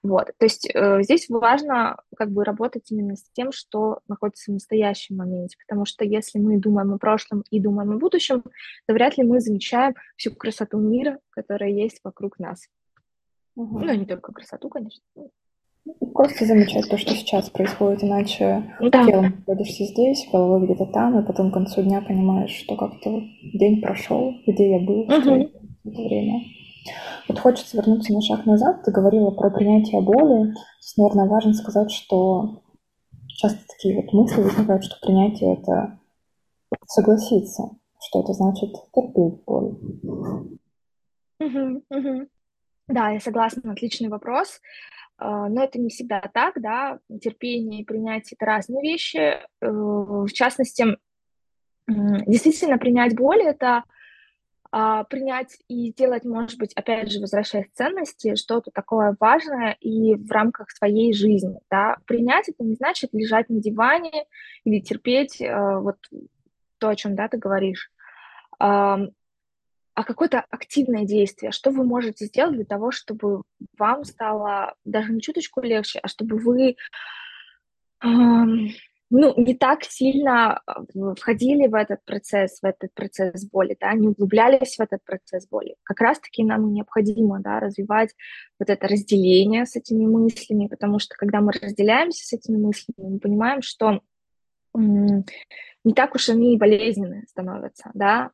Вот, 0.03 0.27
то 0.39 0.45
есть 0.45 0.71
э, 0.73 1.03
здесь 1.03 1.29
важно 1.29 1.97
как 2.15 2.31
бы 2.31 2.45
работать 2.45 2.91
именно 2.93 3.17
с 3.17 3.25
тем, 3.33 3.51
что 3.51 4.01
находится 4.07 4.53
в 4.53 4.55
настоящем 4.55 5.17
моменте, 5.17 5.57
потому 5.67 5.87
что 5.87 6.05
если 6.05 6.39
мы 6.39 6.59
думаем 6.59 6.93
о 6.93 6.99
прошлом 6.99 7.43
и 7.51 7.59
думаем 7.59 7.91
о 7.91 7.99
будущем, 7.99 8.45
то 8.87 8.95
вряд 8.95 9.17
ли 9.17 9.25
мы 9.25 9.41
замечаем 9.41 9.95
всю 10.17 10.33
красоту 10.33 10.79
мира, 10.79 11.19
которая 11.31 11.71
есть 11.71 12.01
вокруг 12.05 12.39
нас. 12.39 12.69
Угу. 13.57 13.81
Ну, 13.81 13.95
не 13.95 14.07
только 14.07 14.33
красоту, 14.33 14.69
конечно. 14.69 15.01
Просто 16.15 16.47
замечать 16.47 16.89
то, 16.89 16.97
что 16.97 17.15
сейчас 17.15 17.51
происходит, 17.51 18.05
иначе 18.05 18.75
да. 18.81 19.05
телом 19.05 19.35
находишься 19.37 19.85
здесь, 19.85 20.27
головой 20.33 20.65
где-то 20.65 20.87
там, 20.87 21.19
и 21.19 21.27
потом 21.27 21.51
к 21.51 21.55
концу 21.55 21.83
дня 21.83 22.01
понимаешь, 22.01 22.53
что 22.53 22.77
как-то 22.77 23.23
день 23.43 23.83
прошел, 23.83 24.35
где 24.47 24.71
я 24.71 24.79
был, 24.79 25.05
что 25.05 25.33
угу. 25.33 25.51
это 25.85 26.03
время. 26.03 26.41
Вот 27.29 27.39
хочется 27.39 27.77
вернуться 27.77 28.13
на 28.13 28.23
шаг 28.23 28.47
назад. 28.47 28.83
Ты 28.85 28.93
говорила 28.93 29.31
про 29.31 29.51
принятие 29.51 30.01
боли. 30.01 30.55
Здесь, 30.81 30.97
наверное, 30.97 31.29
важно 31.29 31.53
сказать, 31.53 31.91
что 31.91 32.63
часто 33.29 33.59
такие 33.69 33.97
вот 33.97 34.13
мысли 34.13 34.41
возникают, 34.41 34.85
что 34.85 34.97
принятие— 35.01 35.55
это 35.61 35.99
согласиться, 36.87 37.71
что 38.01 38.21
это 38.21 38.33
значит 38.33 38.71
терпеть 38.95 39.45
боль. 39.45 39.75
Угу, 41.41 41.83
угу. 41.91 42.29
Да, 42.89 43.11
я 43.11 43.21
согласна, 43.21 43.73
отличный 43.73 44.09
вопрос. 44.09 44.61
А, 45.17 45.49
но 45.49 45.65
это 45.65 45.79
не 45.79 45.91
всегда 45.91 46.21
так, 46.21 46.61
да, 46.61 46.99
терпение 47.21 47.83
и 47.83 47.85
принятие– 47.85 48.37
это 48.39 48.47
разные 48.47 48.83
вещи. 48.83 49.19
Э, 49.19 49.41
в 49.61 50.29
частности, 50.33 50.99
действительно 51.87 52.79
принять 52.79 53.15
боль– 53.15 53.43
это 53.45 53.85
а, 54.77 55.05
принять 55.05 55.57
и 55.69 55.91
сделать, 55.91 56.25
может 56.25 56.59
быть, 56.59 56.73
опять 56.75 57.13
же, 57.13 57.21
возвращаясь 57.21 57.69
к 57.69 57.75
ценности, 57.75 58.35
что-то 58.35 58.73
такое 58.73 59.17
важное 59.21 59.77
и 59.79 60.17
в 60.17 60.29
рамках 60.33 60.73
своей 60.73 61.13
жизни, 61.13 61.61
да. 61.71 61.99
Принять 62.07 62.49
это 62.49 62.65
не 62.65 62.75
значит 62.75 63.11
лежать 63.13 63.49
на 63.51 63.61
диване 63.61 64.25
или 64.65 64.81
терпеть 64.81 65.41
э, 65.41 65.79
вот 65.79 65.99
то, 66.79 66.89
о 66.89 66.97
чем, 66.97 67.15
да, 67.15 67.29
ты 67.29 67.39
говоришь 67.39 67.93
а 69.95 70.05
какое-то 70.05 70.45
активное 70.51 71.05
действие, 71.05 71.53
что 71.53 71.71
вы 71.71 71.85
можете 71.85 72.27
сделать 72.27 72.55
для 72.55 72.65
того, 72.65 72.91
чтобы 72.91 73.43
вам 73.79 74.05
стало 74.05 74.75
даже 74.85 75.13
не 75.13 75.21
чуточку 75.21 75.61
легче, 75.61 76.01
а 76.03 76.09
чтобы 76.09 76.37
вы 76.37 76.77
эм, 78.03 78.71
ну, 79.11 79.33
не 79.37 79.55
так 79.55 79.85
сильно 79.85 80.61
а, 80.67 80.83
входили 81.17 81.69
в 81.69 81.75
этот 81.75 82.05
процесс, 82.05 82.59
в 82.61 82.65
этот 82.65 82.93
процесс 82.95 83.49
боли, 83.49 83.77
да, 83.81 83.93
не 83.93 84.09
углублялись 84.09 84.77
в 84.77 84.81
этот 84.81 85.05
процесс 85.05 85.47
боли. 85.47 85.77
Как 85.85 86.01
раз-таки 86.01 86.43
нам 86.43 86.73
необходимо, 86.73 87.41
да, 87.41 87.61
развивать 87.61 88.15
вот 88.59 88.71
это 88.71 88.89
разделение 88.89 89.67
с 89.67 89.77
этими 89.77 90.07
мыслями, 90.07 90.67
потому 90.67 90.99
что 90.99 91.15
когда 91.17 91.41
мы 91.41 91.53
разделяемся 91.53 92.27
с 92.27 92.33
этими 92.33 92.57
мыслями, 92.57 93.11
мы 93.11 93.19
понимаем, 93.21 93.63
что 93.63 94.01
не 94.75 95.93
так 95.95 96.17
уж 96.17 96.29
они 96.31 96.55
и 96.55 96.59
болезненные 96.59 97.27
становятся, 97.29 97.93
да, 97.95 98.33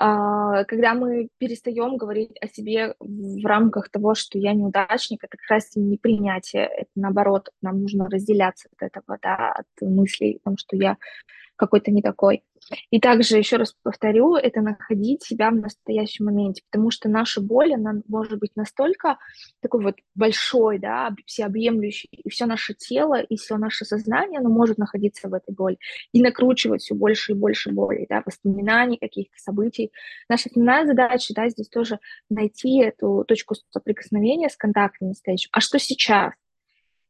когда 0.00 0.94
мы 0.94 1.28
перестаем 1.36 1.98
говорить 1.98 2.32
о 2.40 2.48
себе 2.48 2.94
в 2.98 3.44
рамках 3.44 3.90
того, 3.90 4.14
что 4.14 4.38
я 4.38 4.54
неудачник, 4.54 5.22
это 5.22 5.36
как 5.36 5.50
раз 5.50 5.76
не 5.76 5.98
принятие, 5.98 6.64
это 6.64 6.90
наоборот, 6.94 7.50
нам 7.60 7.82
нужно 7.82 8.08
разделяться 8.08 8.70
от 8.74 8.82
этого, 8.88 9.18
да, 9.20 9.52
от 9.52 9.66
мыслей 9.82 10.40
о 10.42 10.50
том, 10.50 10.56
что 10.56 10.76
я 10.76 10.96
какой-то 11.60 11.90
не 11.90 12.00
такой. 12.00 12.42
И 12.90 13.00
также, 13.00 13.36
еще 13.36 13.56
раз 13.56 13.74
повторю, 13.82 14.36
это 14.36 14.62
находить 14.62 15.22
себя 15.22 15.50
в 15.50 15.56
настоящем 15.56 16.24
моменте, 16.24 16.62
потому 16.70 16.90
что 16.90 17.10
наша 17.10 17.42
боль, 17.42 17.74
она 17.74 18.00
может 18.08 18.38
быть 18.38 18.52
настолько 18.56 19.18
такой 19.60 19.82
вот 19.82 19.96
большой, 20.14 20.78
да, 20.78 21.14
всеобъемлющий, 21.26 22.08
и 22.12 22.30
все 22.30 22.46
наше 22.46 22.72
тело, 22.72 23.20
и 23.20 23.36
все 23.36 23.58
наше 23.58 23.84
сознание, 23.84 24.40
оно 24.40 24.48
может 24.48 24.78
находиться 24.78 25.28
в 25.28 25.34
этой 25.34 25.54
боли 25.54 25.78
и 26.12 26.22
накручивать 26.22 26.80
все 26.80 26.94
больше 26.94 27.32
и 27.32 27.34
больше 27.34 27.72
боли, 27.72 28.06
да, 28.08 28.22
воспоминаний, 28.24 28.96
каких-то 28.96 29.36
событий. 29.36 29.92
Наша 30.30 30.48
основная 30.48 30.86
задача, 30.86 31.34
да, 31.34 31.48
здесь 31.50 31.68
тоже 31.68 31.98
найти 32.30 32.78
эту 32.80 33.24
точку 33.28 33.54
соприкосновения 33.70 34.48
с 34.48 34.56
контактом 34.56 35.08
настоящим. 35.08 35.50
А 35.52 35.60
что 35.60 35.78
сейчас? 35.78 36.32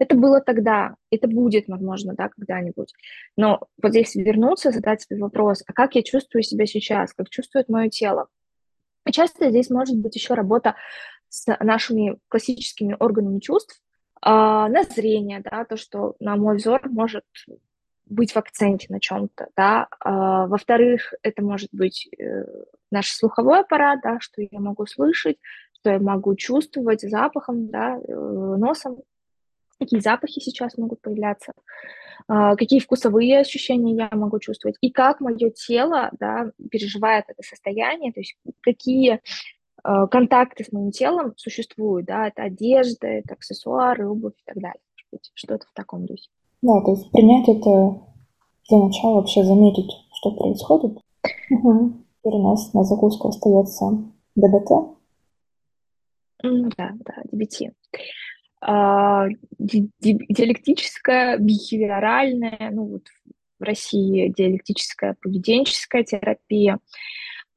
Это 0.00 0.16
было 0.16 0.40
тогда, 0.40 0.96
это 1.10 1.28
будет, 1.28 1.68
возможно, 1.68 2.14
да, 2.14 2.30
когда-нибудь. 2.30 2.94
Но 3.36 3.68
вот 3.82 3.90
здесь 3.90 4.14
вернуться, 4.14 4.72
задать 4.72 5.02
себе 5.02 5.18
вопрос, 5.18 5.62
а 5.66 5.74
как 5.74 5.94
я 5.94 6.02
чувствую 6.02 6.42
себя 6.42 6.64
сейчас, 6.64 7.12
как 7.12 7.28
чувствует 7.28 7.68
мое 7.68 7.90
тело? 7.90 8.28
И 9.06 9.12
часто 9.12 9.50
здесь 9.50 9.68
может 9.68 9.98
быть 9.98 10.16
еще 10.16 10.32
работа 10.32 10.74
с 11.28 11.54
нашими 11.60 12.18
классическими 12.28 12.96
органами 12.98 13.40
чувств, 13.40 13.82
а, 14.22 14.68
на 14.68 14.84
зрение, 14.84 15.42
да, 15.44 15.66
то, 15.66 15.76
что, 15.76 16.16
на 16.18 16.34
мой 16.36 16.56
взор, 16.56 16.80
может 16.88 17.24
быть 18.06 18.32
в 18.32 18.38
акценте 18.38 18.86
на 18.88 19.00
чем-то, 19.00 19.48
да. 19.54 19.86
А, 20.00 20.46
во-вторых, 20.46 21.12
это 21.22 21.42
может 21.42 21.68
быть 21.72 22.08
э, 22.18 22.44
наш 22.90 23.12
слуховой 23.12 23.60
аппарат, 23.60 24.00
да, 24.02 24.18
что 24.18 24.40
я 24.40 24.60
могу 24.60 24.86
слышать, 24.86 25.36
что 25.74 25.90
я 25.90 25.98
могу 25.98 26.34
чувствовать 26.36 27.02
запахом, 27.02 27.68
да, 27.68 27.98
э, 27.98 28.12
носом 28.12 29.02
какие 29.80 30.00
запахи 30.00 30.40
сейчас 30.40 30.76
могут 30.76 31.00
появляться, 31.00 31.52
а, 32.28 32.54
какие 32.54 32.80
вкусовые 32.80 33.40
ощущения 33.40 33.94
я 33.94 34.10
могу 34.12 34.38
чувствовать, 34.38 34.76
и 34.80 34.90
как 34.90 35.20
мое 35.20 35.50
тело 35.50 36.10
да, 36.20 36.52
переживает 36.70 37.24
это 37.28 37.42
состояние, 37.42 38.12
то 38.12 38.20
есть 38.20 38.36
какие 38.60 39.20
а, 39.82 40.06
контакты 40.06 40.64
с 40.64 40.72
моим 40.72 40.90
телом 40.90 41.32
существуют, 41.36 42.06
да, 42.06 42.28
это 42.28 42.42
одежда, 42.42 43.06
это 43.06 43.34
аксессуары, 43.34 44.08
обувь 44.08 44.34
и 44.38 44.42
так 44.44 44.56
далее, 44.56 44.80
что-то 45.34 45.66
в 45.66 45.72
таком 45.74 46.06
духе. 46.06 46.28
Да, 46.62 46.80
то 46.82 46.92
есть 46.92 47.10
принять 47.10 47.48
это 47.48 48.02
для 48.68 48.78
начала 48.78 49.16
вообще 49.16 49.42
заметить, 49.44 49.90
что 50.12 50.32
происходит. 50.32 50.98
Угу. 51.50 51.92
Теперь 52.18 52.38
у 52.38 52.42
нас 52.50 52.72
на 52.74 52.84
закуску 52.84 53.28
остается 53.28 53.86
ДБТ. 54.36 54.96
Да, 56.42 56.92
да, 56.94 57.14
DBT. 57.32 57.72
А, 58.62 59.26
диалектическая, 59.58 61.38
бихевиоральная, 61.38 62.70
ну 62.72 62.84
вот 62.86 63.04
в 63.58 63.62
России 63.62 64.32
диалектическая 64.36 65.16
поведенческая 65.20 66.04
терапия. 66.04 66.78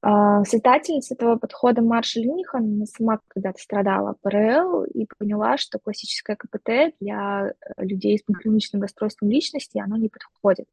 А, 0.02 0.44
создательница 0.44 1.14
этого 1.16 1.38
подхода 1.38 1.82
Марша 1.82 2.20
Линихан, 2.20 2.64
она 2.64 2.86
сама 2.86 3.20
когда-то 3.30 3.62
страдала 3.62 4.16
ПРЛ 4.22 4.84
и 4.84 5.08
поняла, 5.18 5.58
что 5.58 5.80
классическое 5.80 6.36
КПТ 6.36 6.96
для 7.00 7.54
людей 7.78 8.18
с 8.18 8.24
пограничным 8.24 8.82
расстройством 8.82 9.30
личности, 9.30 9.80
оно 9.80 9.96
не 9.98 10.10
подходит. 10.10 10.68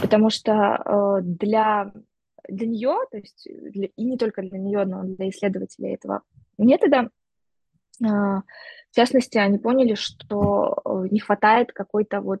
Потому 0.00 0.30
что 0.30 0.52
э, 0.52 1.22
для, 1.22 1.92
для 2.48 2.66
нее, 2.66 2.98
то 3.10 3.18
есть 3.18 3.46
для, 3.46 3.88
и 3.94 4.04
не 4.04 4.16
только 4.16 4.42
для 4.42 4.58
нее, 4.58 4.84
но 4.84 5.04
для 5.04 5.28
исследователей 5.28 5.94
этого 5.94 6.22
метода, 6.56 7.10
в 8.00 8.96
частности, 8.96 9.38
они 9.38 9.58
поняли, 9.58 9.94
что 9.94 10.76
э, 10.84 11.08
не 11.10 11.20
хватает 11.20 11.72
какой-то 11.72 12.20
вот, 12.20 12.40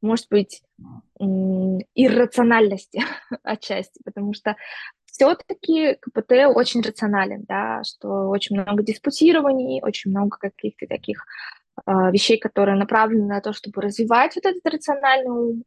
может 0.00 0.26
быть, 0.30 0.62
иррациональности 1.94 3.02
отчасти, 3.42 4.00
потому 4.04 4.34
что 4.34 4.56
все-таки 5.06 5.96
КПТ 6.00 6.32
очень 6.54 6.80
рационален, 6.80 7.44
да, 7.46 7.82
что 7.84 8.28
очень 8.28 8.58
много 8.58 8.82
диспутирований, 8.82 9.82
очень 9.82 10.10
много 10.10 10.38
каких-то 10.38 10.86
таких 10.86 11.24
э, 11.86 12.10
вещей, 12.10 12.38
которые 12.38 12.76
направлены 12.76 13.26
на 13.26 13.40
то, 13.40 13.52
чтобы 13.52 13.82
развивать 13.82 14.34
вот 14.36 14.46
этот 14.46 14.66
рациональный 14.66 15.30
ум, 15.30 15.64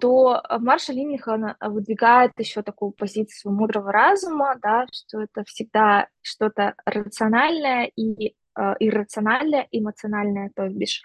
то 0.00 0.42
Марша 0.58 0.92
Линихан 0.92 1.56
выдвигает 1.60 2.32
еще 2.38 2.62
такую 2.62 2.92
позицию 2.92 3.52
мудрого 3.52 3.92
разума, 3.92 4.56
да, 4.60 4.86
что 4.92 5.22
это 5.22 5.44
всегда 5.44 6.08
что-то 6.22 6.74
рациональное 6.84 7.90
и 7.96 8.28
э, 8.28 8.74
иррациональное, 8.80 9.68
эмоциональное, 9.70 10.50
то 10.54 10.68
бишь 10.68 11.02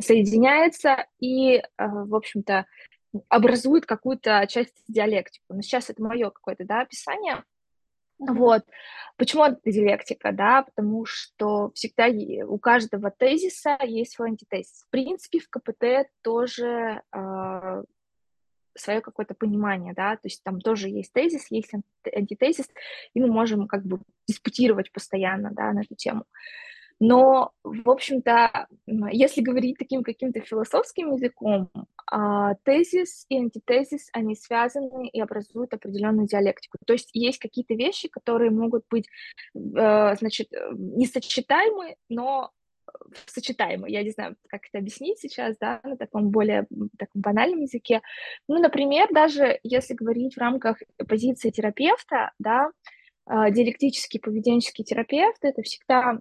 соединяется 0.00 1.06
и, 1.18 1.56
э, 1.56 1.62
в 1.76 2.14
общем-то, 2.14 2.66
образует 3.28 3.86
какую-то 3.86 4.46
часть 4.48 4.84
диалектику. 4.88 5.54
Но 5.54 5.62
сейчас 5.62 5.90
это 5.90 6.02
мое 6.02 6.30
какое-то 6.30 6.64
да, 6.64 6.82
описание. 6.82 7.44
Вот. 8.18 8.64
Почему 9.16 9.44
это 9.44 9.58
диалектика, 9.64 10.32
да? 10.32 10.62
Потому 10.62 11.04
что 11.06 11.70
всегда 11.74 12.08
у 12.46 12.58
каждого 12.58 13.10
тезиса 13.10 13.78
есть 13.84 14.12
свой 14.12 14.30
антитезис. 14.30 14.84
В 14.88 14.90
принципе, 14.90 15.38
в 15.38 15.48
КПТ 15.48 16.10
тоже 16.22 17.02
э, 17.12 17.82
свое 18.76 19.00
какое-то 19.00 19.34
понимание, 19.34 19.94
да, 19.94 20.16
то 20.16 20.24
есть 20.24 20.42
там 20.42 20.60
тоже 20.60 20.88
есть 20.88 21.12
тезис, 21.12 21.50
есть 21.50 21.72
антитезис, 22.14 22.68
и 23.14 23.20
мы 23.20 23.28
можем 23.28 23.66
как 23.66 23.84
бы 23.84 24.00
диспутировать 24.26 24.92
постоянно, 24.92 25.50
да, 25.52 25.72
на 25.72 25.80
эту 25.80 25.94
тему. 25.94 26.24
Но, 27.00 27.52
в 27.62 27.88
общем-то, 27.88 28.66
если 29.12 29.40
говорить 29.40 29.78
таким 29.78 30.02
каким-то 30.02 30.40
философским 30.40 31.14
языком, 31.14 31.70
а, 32.10 32.54
тезис 32.64 33.24
и 33.28 33.38
антитезис, 33.38 34.08
они 34.12 34.34
связаны 34.34 35.08
и 35.08 35.20
образуют 35.20 35.74
определенную 35.74 36.26
диалектику. 36.26 36.78
То 36.84 36.94
есть 36.94 37.10
есть 37.12 37.38
какие-то 37.38 37.74
вещи, 37.74 38.08
которые 38.08 38.50
могут 38.50 38.84
быть, 38.90 39.06
э, 39.54 40.16
значит, 40.16 40.48
несочетаемы, 40.72 41.96
но 42.08 42.50
сочетаемы. 43.26 43.90
Я 43.90 44.02
не 44.02 44.10
знаю, 44.10 44.36
как 44.48 44.62
это 44.66 44.78
объяснить 44.78 45.18
сейчас, 45.18 45.56
да, 45.58 45.80
на 45.82 45.96
таком 45.96 46.30
более 46.30 46.66
таком 46.98 47.22
банальном 47.22 47.60
языке. 47.60 48.02
Ну, 48.48 48.58
например, 48.58 49.08
даже 49.12 49.58
если 49.62 49.94
говорить 49.94 50.34
в 50.34 50.38
рамках 50.38 50.78
позиции 51.08 51.50
терапевта, 51.50 52.32
да, 52.38 52.70
а, 53.26 53.50
диалектический 53.50 54.20
поведенческий 54.20 54.84
терапевт, 54.84 55.38
это 55.42 55.62
всегда 55.62 56.18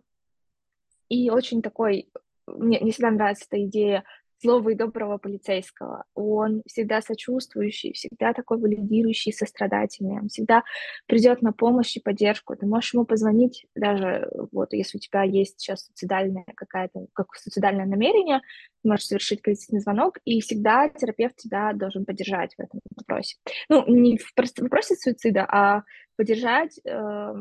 и 1.09 1.29
очень 1.29 1.61
такой 1.61 2.09
мне, 2.47 2.79
мне 2.79 2.91
всегда 2.91 3.11
нравится 3.11 3.45
эта 3.49 3.63
идея 3.65 4.03
злого 4.41 4.69
и 4.69 4.75
доброго 4.75 5.17
полицейского. 5.17 6.05
Он 6.15 6.61
всегда 6.67 7.01
сочувствующий, 7.01 7.93
всегда 7.93 8.33
такой 8.33 8.59
валидирующий, 8.59 9.33
сострадательный. 9.33 10.19
Он 10.19 10.29
всегда 10.29 10.63
придет 11.07 11.41
на 11.41 11.51
помощь 11.51 11.95
и 11.97 12.01
поддержку. 12.01 12.55
Ты 12.55 12.65
можешь 12.65 12.93
ему 12.93 13.05
позвонить 13.05 13.65
даже, 13.75 14.29
вот, 14.51 14.73
если 14.73 14.97
у 14.97 15.01
тебя 15.01 15.23
есть 15.23 15.59
сейчас 15.59 15.85
суицидальное 15.85 16.45
какая-то, 16.55 17.07
как 17.13 17.35
суицидальное 17.35 17.85
намерение, 17.85 18.41
ты 18.83 18.89
можешь 18.89 19.07
совершить 19.07 19.41
кризисный 19.41 19.79
звонок, 19.79 20.17
и 20.25 20.41
всегда 20.41 20.89
терапевт 20.89 21.35
тебя 21.37 21.73
должен 21.73 22.05
поддержать 22.05 22.53
в 22.55 22.61
этом 22.61 22.79
вопросе. 22.95 23.37
Ну, 23.69 23.85
не 23.87 24.17
в 24.17 24.33
вопросе 24.61 24.95
суицида, 24.95 25.45
а 25.49 25.83
поддержать 26.15 26.79
э, 26.83 27.33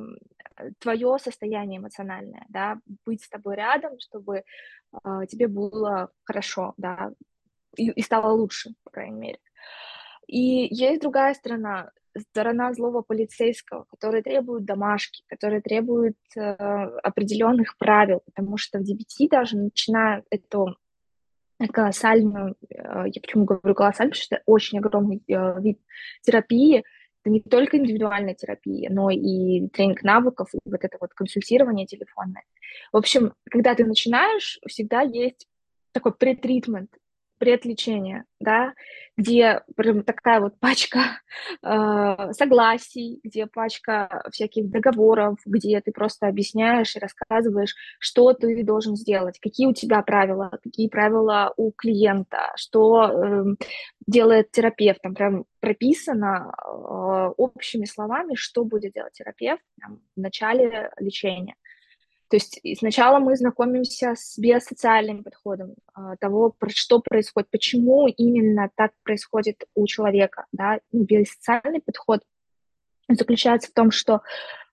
твое 0.79 1.19
состояние 1.19 1.79
эмоциональное, 1.79 2.47
да, 2.49 2.79
быть 3.05 3.23
с 3.23 3.29
тобой 3.29 3.57
рядом, 3.57 3.99
чтобы 4.01 4.43
э, 4.93 5.21
тебе 5.29 5.49
было 5.49 6.11
хорошо, 6.25 6.75
да, 6.77 7.13
и, 7.77 7.91
и 7.91 8.03
стало 8.03 8.33
лучше, 8.33 8.75
по 8.85 8.91
крайней 8.91 9.19
мере. 9.19 9.39
И 10.27 10.75
есть 10.75 11.01
другая 11.01 11.35
сторона, 11.35 11.91
сторона 12.19 12.73
злого 12.73 13.03
полицейского, 13.03 13.85
который 13.91 14.23
требует 14.23 14.65
домашки, 14.65 15.23
который 15.29 15.61
требует 15.61 16.17
э, 16.37 16.41
определенных 16.41 17.77
правил, 17.79 18.23
потому 18.25 18.57
что 18.57 18.79
в 18.79 18.83
DBT 18.83 19.29
даже 19.31 19.57
начиная 19.57 20.25
эту 20.31 20.77
колоссальную, 21.73 22.57
э, 22.69 23.05
я 23.07 23.21
почему 23.21 23.45
говорю 23.45 23.75
колоссальную, 23.75 24.13
потому 24.13 24.25
что 24.25 24.35
это 24.37 24.43
очень 24.47 24.79
огромный 24.79 25.23
э, 25.29 25.61
вид 25.61 25.81
терапии, 26.23 26.85
это 27.27 27.31
не 27.31 27.41
только 27.41 27.77
индивидуальная 27.77 28.35
терапия, 28.35 28.89
но 28.91 29.11
и 29.11 29.69
тренинг 29.69 30.03
навыков, 30.03 30.49
и 30.55 30.59
вот 30.65 30.85
это 30.85 30.97
вот 31.01 31.13
консультирование 31.13 31.87
телефонное. 31.87 32.45
В 32.93 32.97
общем, 32.97 33.33
когда 33.51 33.75
ты 33.75 33.85
начинаешь, 33.85 34.61
всегда 34.67 35.03
есть 35.03 35.47
такой 35.93 36.15
претритмент, 36.15 36.91
предлечение, 37.39 38.25
да, 38.41 38.73
где 39.17 39.63
прям 39.77 40.03
такая 40.03 40.41
вот 40.41 40.59
пачка 40.59 41.21
э, 41.63 42.33
согласий, 42.33 43.21
где 43.25 43.47
пачка 43.47 44.25
всяких 44.31 44.69
договоров, 44.69 45.39
где 45.45 45.81
ты 45.81 45.93
просто 45.93 46.27
объясняешь 46.27 46.97
и 46.97 47.01
рассказываешь, 47.01 47.75
что 47.99 48.33
ты 48.33 48.63
должен 48.65 48.97
сделать, 48.97 49.39
какие 49.41 49.67
у 49.67 49.73
тебя 49.73 50.03
правила, 50.03 50.59
какие 50.63 50.89
правила 50.89 51.53
у 51.57 51.73
клиента, 51.73 52.53
что 52.57 53.05
э, 53.05 53.45
делает 54.07 54.51
терапевт, 54.51 55.01
там 55.03 55.15
прям 55.15 55.45
прописано 55.61 56.53
э, 56.55 57.33
общими 57.37 57.85
словами, 57.85 58.35
что 58.35 58.65
будет 58.65 58.93
делать 58.93 59.15
терапевт 59.15 59.63
там, 59.81 60.01
в 60.15 60.21
начале 60.21 60.91
лечения. 60.99 61.55
То 62.29 62.37
есть 62.37 62.61
сначала 62.79 63.19
мы 63.21 63.37
знакомимся 63.37 64.15
с 64.17 64.37
биосоциальным 64.39 65.23
подходом 65.23 65.75
а, 65.95 66.17
того, 66.17 66.55
что 66.69 67.01
происходит, 67.01 67.51
почему 67.51 68.09
именно 68.09 68.69
так 68.75 68.93
происходит 69.05 69.65
у 69.75 69.87
человека. 69.87 70.47
Да? 70.51 70.81
Ну, 70.91 71.05
биосоциальный 71.05 71.81
подход 71.81 72.23
заключается 73.09 73.71
в 73.71 73.75
том, 73.75 73.93
что 73.93 74.23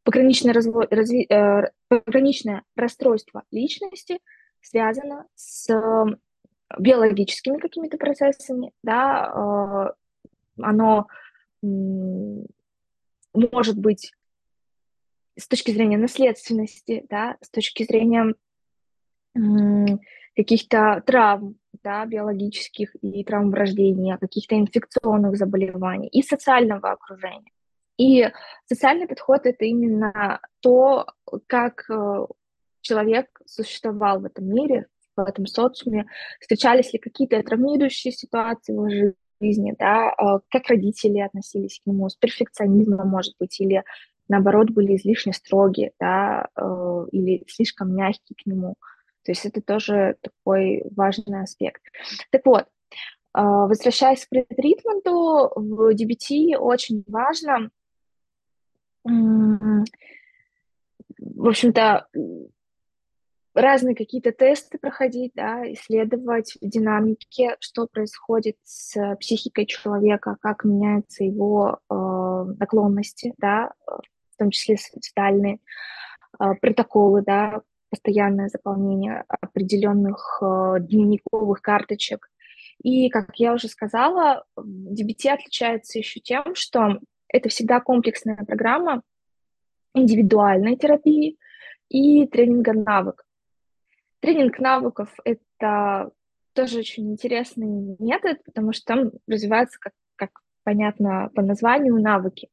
пограничное, 0.03 0.53
разво... 0.53 0.87
разви... 0.89 1.27
э, 1.29 1.69
пограничное 1.87 2.63
расстройство 2.75 3.43
личности 3.51 4.19
связано 4.59 5.27
с 5.35 5.69
биологическими 6.79 7.59
какими-то 7.59 7.97
процессами, 7.97 8.71
да, 8.81 9.93
э, 10.57 10.61
оно 10.61 11.07
может 13.33 13.77
быть 13.77 14.11
с 15.37 15.47
точки 15.47 15.71
зрения 15.71 15.97
наследственности, 15.97 17.05
да, 17.09 17.37
с 17.41 17.49
точки 17.49 17.83
зрения 17.83 18.35
каких-то 20.35 21.01
травм, 21.05 21.57
да, 21.83 22.05
биологических 22.05 22.95
и 23.01 23.23
травм 23.23 23.53
рождения, 23.53 24.17
каких-то 24.17 24.55
инфекционных 24.55 25.37
заболеваний 25.37 26.07
и 26.07 26.21
социального 26.21 26.91
окружения. 26.91 27.51
И 27.97 28.27
социальный 28.65 29.07
подход— 29.07 29.41
это 29.45 29.65
именно 29.65 30.39
то, 30.61 31.05
как 31.47 31.85
э, 31.89 32.25
человек 32.81 33.27
существовал 33.45 34.19
в 34.19 34.25
этом 34.25 34.47
мире, 34.47 34.87
в 35.15 35.21
этом 35.21 35.45
социуме, 35.45 36.07
встречались 36.39 36.91
ли 36.93 36.99
какие-то 36.99 37.41
травмирующие 37.43 38.11
ситуации 38.11 38.73
в 38.73 38.89
жизни, 39.39 39.75
да, 39.77 40.09
э, 40.09 40.39
как 40.49 40.67
родители 40.69 41.19
относились 41.19 41.81
к 41.83 41.87
нему, 41.87 42.09
с 42.09 42.15
перфекционизмом, 42.15 43.07
может 43.07 43.35
быть, 43.39 43.59
или 43.59 43.83
наоборот, 44.33 44.71
были 44.71 44.95
излишне 44.95 45.33
строгие, 45.33 45.91
да, 45.99 46.47
э, 46.55 47.05
или 47.11 47.43
слишком 47.47 47.95
мягкие 47.95 48.35
к 48.35 48.45
нему. 48.45 48.75
То 49.23 49.31
есть 49.31 49.45
это 49.45 49.61
тоже 49.61 50.17
такой 50.21 50.83
важный 50.95 51.43
аспект. 51.43 51.81
Так 52.31 52.45
вот, 52.45 52.63
э, 52.63 52.65
возвращаясь 53.33 54.25
к 54.25 54.29
претритменту, 54.29 55.51
в 55.55 55.93
DBT 55.93 56.57
очень 56.57 57.03
важно, 57.07 57.69
в 59.03 59.83
общем-то, 61.47 62.07
разные 63.53 63.95
какие-то 63.95 64.31
тесты 64.31 64.77
проходить, 64.77 65.31
да, 65.35 65.61
исследовать 65.73 66.57
в 66.61 66.67
динамике, 66.67 67.55
что 67.59 67.87
происходит 67.87 68.57
с 68.63 69.15
психикой 69.19 69.65
человека, 69.65 70.37
как 70.41 70.63
меняются 70.63 71.23
его 71.23 71.79
э, 71.89 71.93
наклонности, 72.59 73.33
да, 73.37 73.71
в 74.33 74.37
том 74.37 74.51
числе 74.51 74.77
социальные 74.77 75.59
э, 76.39 76.53
протоколы, 76.61 77.21
да, 77.21 77.61
постоянное 77.89 78.49
заполнение 78.49 79.23
определенных 79.27 80.39
э, 80.41 80.77
дневниковых 80.79 81.61
карточек. 81.61 82.29
И, 82.81 83.09
как 83.09 83.35
я 83.35 83.53
уже 83.53 83.67
сказала, 83.67 84.43
DBT 84.57 85.29
отличается 85.29 85.99
еще 85.99 86.19
тем, 86.19 86.55
что 86.55 86.99
это 87.27 87.49
всегда 87.49 87.79
комплексная 87.79 88.37
программа 88.37 89.03
индивидуальной 89.93 90.75
терапии 90.75 91.37
и 91.89 92.25
тренинга 92.27 92.73
навыков. 92.73 93.25
Тренинг 94.19 94.57
навыков— 94.59 95.13
это 95.23 96.11
тоже 96.53 96.79
очень 96.79 97.11
интересный 97.11 97.95
метод, 97.99 98.43
потому 98.43 98.73
что 98.73 98.85
там 98.85 99.11
развиваются, 99.27 99.77
как, 99.79 99.93
как 100.15 100.31
понятно 100.63 101.29
по 101.35 101.41
названию, 101.41 102.01
навыки 102.01 102.49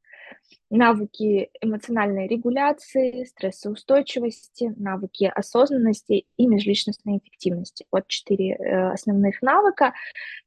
навыки 0.71 1.51
эмоциональной 1.61 2.29
регуляции, 2.29 3.25
стрессоустойчивости, 3.25 4.73
навыки 4.77 5.25
осознанности 5.25 6.27
и 6.37 6.47
межличностной 6.47 7.19
эффективности. 7.19 7.87
Вот 7.91 8.07
четыре 8.07 8.55
э, 8.55 8.93
основных 8.93 9.43
навыка. 9.43 9.95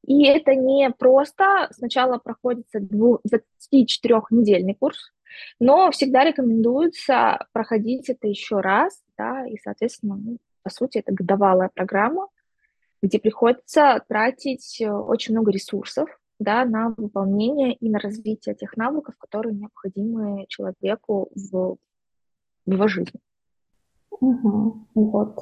И 0.06 0.26
это 0.26 0.56
не 0.56 0.89
просто 0.91 1.67
сначала 1.72 2.19
проходится 2.19 2.80
24-недельный 2.80 4.76
курс, 4.76 5.12
но 5.60 5.92
всегда 5.92 6.23
рекомендуется 6.23 7.46
проходить 7.52 8.10
это 8.10 8.27
еще 8.27 8.62
раз, 8.62 9.02
да, 9.17 9.46
и, 9.46 9.58
соответственно, 9.62 10.15
ну, 10.15 10.38
по 10.63 10.69
сути, 10.69 11.00
это 11.00 11.12
годовалая 11.13 11.69
программа, 11.73 12.29
где 13.02 13.19
приходится 13.19 14.02
тратить 14.08 14.79
э, 14.79 14.90
очень 14.90 15.34
много 15.34 15.52
ресурсов, 15.52 16.10
да, 16.40 16.65
на 16.65 16.94
выполнение 16.96 17.73
и 17.73 17.90
на 17.90 18.00
развитие 18.00 18.56
тех 18.56 18.75
навыков, 18.77 19.15
которые 19.17 19.56
необходимы 19.56 20.46
человеку 20.48 21.29
в, 21.36 21.77
в 22.65 22.71
его 22.71 22.88
жизни. 22.88 23.19
Угу. 24.19 24.88
Вот. 24.96 25.40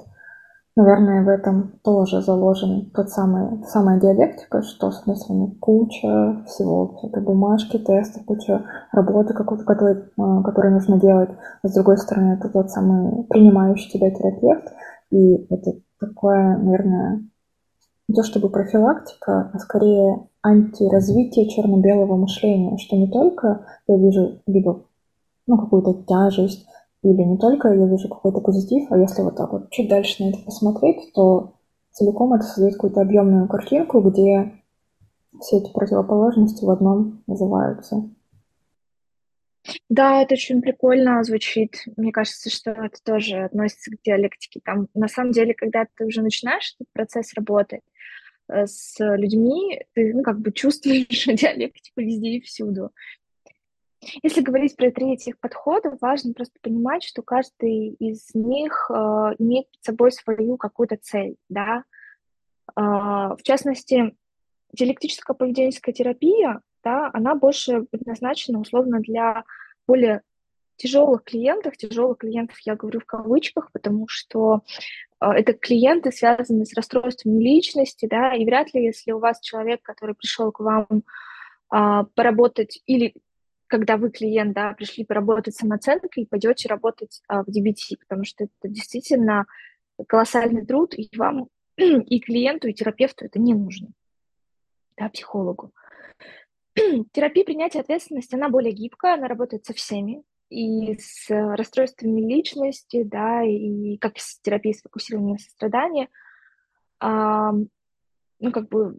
Наверное, 0.77 1.23
в 1.23 1.27
этом 1.27 1.79
тоже 1.83 2.21
заложен 2.21 2.91
тот 2.91 3.09
самый, 3.09 3.61
самая 3.65 3.99
диалектика, 3.99 4.61
что, 4.61 4.89
с 4.91 5.01
одной 5.01 5.17
стороны, 5.17 5.51
куча 5.59 6.43
всего, 6.47 6.95
всякой 6.95 7.23
бумажки, 7.23 7.77
тесты, 7.77 8.23
куча 8.23 8.63
работы, 8.93 9.33
какой-то, 9.33 9.65
а, 10.17 10.43
которую 10.43 10.75
нужно 10.75 10.97
делать. 10.97 11.29
А 11.61 11.67
с 11.67 11.73
другой 11.73 11.97
стороны, 11.97 12.33
это 12.33 12.47
тот 12.47 12.71
самый 12.71 13.25
принимающий 13.25 13.91
тебя 13.91 14.11
терапевт. 14.11 14.73
И 15.09 15.45
это 15.53 15.73
такое, 15.99 16.57
наверное, 16.57 17.25
не 18.07 18.15
то 18.15 18.23
чтобы 18.23 18.49
профилактика, 18.49 19.51
а 19.53 19.59
скорее 19.59 20.25
антиразвитие 20.43 21.49
черно-белого 21.49 22.15
мышления, 22.15 22.77
что 22.77 22.95
не 22.95 23.07
только 23.07 23.65
я 23.87 23.97
вижу 23.97 24.39
либо 24.47 24.83
ну, 25.47 25.57
какую-то 25.57 26.03
тяжесть, 26.07 26.65
или 27.03 27.23
не 27.23 27.37
только 27.37 27.69
я 27.73 27.85
вижу 27.85 28.09
какой-то 28.09 28.41
позитив, 28.41 28.91
а 28.91 28.97
если 28.97 29.21
вот 29.21 29.35
так 29.35 29.51
вот 29.51 29.69
чуть 29.71 29.89
дальше 29.89 30.23
на 30.23 30.29
это 30.29 30.39
посмотреть, 30.39 31.11
то 31.13 31.53
целиком 31.91 32.33
это 32.33 32.43
создает 32.43 32.75
какую-то 32.75 33.01
объемную 33.01 33.47
картинку, 33.47 34.01
где 34.01 34.53
все 35.39 35.57
эти 35.57 35.71
противоположности 35.71 36.63
в 36.63 36.69
одном 36.69 37.23
называются. 37.27 38.09
Да, 39.89 40.21
это 40.21 40.33
очень 40.33 40.61
прикольно 40.61 41.23
звучит. 41.23 41.83
Мне 41.97 42.11
кажется, 42.11 42.49
что 42.49 42.71
это 42.71 42.97
тоже 43.03 43.43
относится 43.43 43.91
к 43.91 44.01
диалектике. 44.03 44.59
Там, 44.63 44.87
на 44.93 45.07
самом 45.07 45.31
деле, 45.31 45.53
когда 45.53 45.85
ты 45.95 46.05
уже 46.05 46.21
начинаешь 46.21 46.75
этот 46.79 46.91
процесс 46.93 47.33
работы 47.33 47.81
с 48.51 48.95
людьми, 48.99 49.81
ты 49.93 50.13
ну, 50.13 50.23
как 50.23 50.39
бы 50.39 50.51
чувствуешь 50.51 51.25
диалектику 51.25 52.01
везде 52.01 52.29
и 52.29 52.41
всюду. 52.41 52.91
Если 54.23 54.41
говорить 54.41 54.75
про 54.75 54.89
третьих 54.91 55.39
подходов, 55.39 56.01
важно 56.01 56.33
просто 56.33 56.57
понимать, 56.61 57.03
что 57.03 57.21
каждый 57.21 57.89
из 57.99 58.33
них 58.33 58.89
э, 58.89 58.93
имеет 59.37 59.69
под 59.71 59.83
собой 59.83 60.11
свою 60.11 60.57
какую-то 60.57 60.97
цель, 60.99 61.35
да. 61.49 61.83
Э, 62.75 62.81
в 62.81 63.39
частности, 63.43 64.15
диалектическая 64.73 65.35
поведенческая 65.35 65.93
терапия, 65.93 66.61
да, 66.83 67.11
она 67.13 67.35
больше 67.35 67.83
предназначена 67.83 68.59
условно 68.59 69.01
для 69.01 69.43
более 69.87 70.23
тяжелых 70.77 71.23
клиентов. 71.23 71.77
Тяжелых 71.77 72.19
клиентов 72.19 72.57
я 72.65 72.75
говорю 72.75 72.99
в 72.99 73.05
кавычках, 73.05 73.71
потому 73.71 74.07
что 74.07 74.61
э, 75.19 75.25
это 75.25 75.53
клиенты, 75.53 76.11
связанные 76.11 76.65
с 76.65 76.73
расстройством 76.73 77.39
личности, 77.39 78.07
да, 78.07 78.33
и 78.33 78.45
вряд 78.45 78.73
ли, 78.73 78.85
если 78.85 79.11
у 79.11 79.19
вас 79.19 79.39
человек, 79.41 79.81
который 79.81 80.15
пришел 80.15 80.51
к 80.51 80.59
вам 80.59 80.87
э, 81.73 82.03
поработать 82.15 82.81
или 82.85 83.13
когда 83.71 83.95
вы 83.95 84.11
клиент, 84.11 84.53
да, 84.53 84.73
пришли 84.73 85.05
поработать 85.05 85.55
самооценкой, 85.55 86.27
пойдете 86.29 86.67
работать 86.67 87.21
а, 87.29 87.41
в 87.43 87.47
DBT, 87.47 87.99
потому 88.01 88.25
что 88.25 88.43
это 88.43 88.67
действительно 88.67 89.45
колоссальный 90.07 90.65
труд, 90.65 90.93
и 90.93 91.09
вам, 91.15 91.47
и 91.77 92.19
клиенту, 92.19 92.67
и 92.67 92.73
терапевту 92.73 93.23
это 93.23 93.39
не 93.39 93.53
нужно, 93.53 93.87
да, 94.97 95.07
психологу. 95.07 95.71
Терапия 97.13 97.45
принятия 97.45 97.79
ответственности, 97.79 98.35
она 98.35 98.49
более 98.49 98.73
гибкая, 98.73 99.13
она 99.13 99.29
работает 99.29 99.65
со 99.65 99.73
всеми, 99.73 100.21
и 100.51 100.97
с 100.99 101.29
расстройствами 101.29 102.21
личности, 102.21 103.03
да, 103.03 103.41
и 103.43 103.97
как 103.97 104.19
с 104.19 104.39
терапией 104.41 104.75
сфокусированного 104.75 105.37
сострадания, 105.37 106.09
а, 106.99 107.53
ну, 108.39 108.51
как 108.51 108.67
бы, 108.67 108.97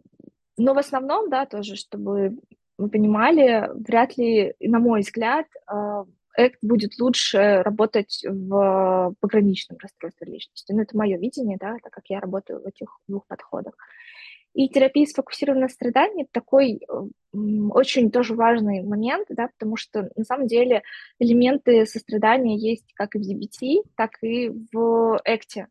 но 0.57 0.73
в 0.73 0.79
основном, 0.79 1.29
да, 1.29 1.45
тоже, 1.45 1.75
чтобы 1.75 2.37
мы 2.79 2.89
понимали, 2.89 3.69
вряд 3.75 4.17
ли, 4.17 4.55
на 4.59 4.79
мой 4.79 5.01
взгляд, 5.01 5.45
Act 5.69 6.53
а, 6.57 6.57
будет 6.63 6.99
лучше 6.99 7.61
работать 7.61 8.25
в 8.27 9.15
пограничном 9.19 9.77
расстройстве 9.77 10.25
личности. 10.25 10.71
Ну, 10.71 10.81
это 10.81 10.97
мое 10.97 11.19
видение, 11.19 11.57
да, 11.59 11.77
так 11.83 11.93
как 11.93 12.05
я 12.07 12.19
работаю 12.19 12.63
в 12.63 12.65
этих 12.65 12.97
двух 13.07 13.27
подходах. 13.27 13.75
И 14.53 14.69
терапия 14.69 15.05
сфокусированного 15.05 15.69
страдания– 15.69 16.27
такой 16.31 16.81
очень 17.33 18.11
тоже 18.11 18.35
важный 18.35 18.83
момент, 18.83 19.25
да, 19.29 19.47
потому 19.47 19.77
что 19.77 20.11
на 20.15 20.23
самом 20.23 20.47
деле 20.47 20.83
элементы 21.19 21.85
сострадания 21.87 22.55
есть 22.57 22.93
как 22.93 23.15
и 23.15 23.19
в 23.19 23.21
DBT, 23.21 23.89
так 23.95 24.11
и 24.21 24.51
в 24.71 25.19
экте. 25.25 25.67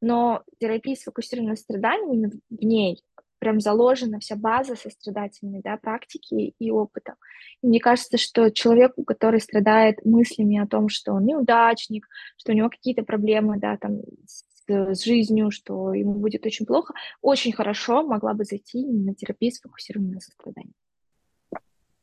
Но 0.00 0.42
терапия 0.58 0.96
сфокусированного 0.96 1.56
страдания 1.56 2.12
именно 2.12 2.30
в 2.50 2.64
ней 2.64 3.02
прям 3.38 3.60
заложена 3.60 4.20
вся 4.20 4.36
база 4.36 4.74
сострадательной 4.74 5.60
да, 5.62 5.76
практики 5.76 6.54
и 6.58 6.70
опыта. 6.70 7.14
И 7.62 7.66
мне 7.66 7.78
кажется, 7.78 8.16
что 8.16 8.50
человеку, 8.50 9.04
который 9.04 9.40
страдает 9.40 10.04
мыслями 10.04 10.58
о 10.58 10.66
том, 10.66 10.88
что 10.88 11.12
он 11.12 11.26
неудачник, 11.26 12.08
что 12.38 12.52
у 12.52 12.54
него 12.54 12.70
какие-то 12.70 13.02
проблемы 13.02 13.58
да, 13.58 13.76
там, 13.76 13.98
с, 14.26 14.44
с 14.68 15.04
жизнью, 15.04 15.50
что 15.50 15.92
ему 15.92 16.14
будет 16.14 16.46
очень 16.46 16.66
плохо, 16.66 16.94
очень 17.22 17.52
хорошо 17.52 18.02
могла 18.02 18.34
бы 18.34 18.44
зайти 18.44 18.84
на 18.84 19.14
терапию 19.14 19.52
сфокусированную 19.52 20.14
на 20.14 20.20
сострадании. 20.20 20.74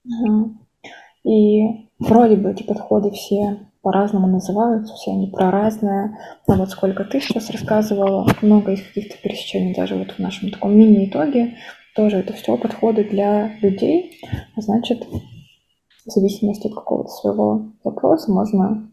Угу. 0.05 0.57
И 1.24 1.89
вроде 1.99 2.36
бы 2.36 2.51
эти 2.51 2.64
подходы 2.64 3.12
все 3.12 3.68
по-разному 3.82 4.28
называются, 4.28 4.93
все 4.95 5.12
они 5.12 5.28
про 5.28 5.51
разное. 5.51 6.18
Но 6.47 6.55
вот 6.55 6.70
сколько 6.70 7.03
ты 7.03 7.20
сейчас 7.20 7.49
рассказывала, 7.49 8.28
много 8.41 8.74
из 8.74 8.82
каких-то 8.82 9.18
пересечений 9.22 9.76
даже 9.76 9.95
вот 9.95 10.12
в 10.12 10.20
нашем 10.20 10.51
таком 10.51 10.78
мини-итоге, 10.78 11.57
тоже 11.95 12.18
это 12.18 12.34
все 12.34 12.57
подходы 12.57 13.03
для 13.03 13.55
людей. 13.59 14.20
Значит, 14.55 15.05
в 16.05 16.09
зависимости 16.09 16.68
от 16.68 16.74
какого-то 16.74 17.09
своего 17.09 17.72
вопроса 17.84 18.32
можно 18.32 18.91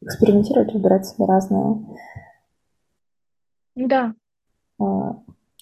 экспериментировать, 0.00 0.72
выбирать 0.72 1.06
себе 1.06 1.26
разные. 1.26 1.84
Да. 3.86 4.14
А, 4.80 5.16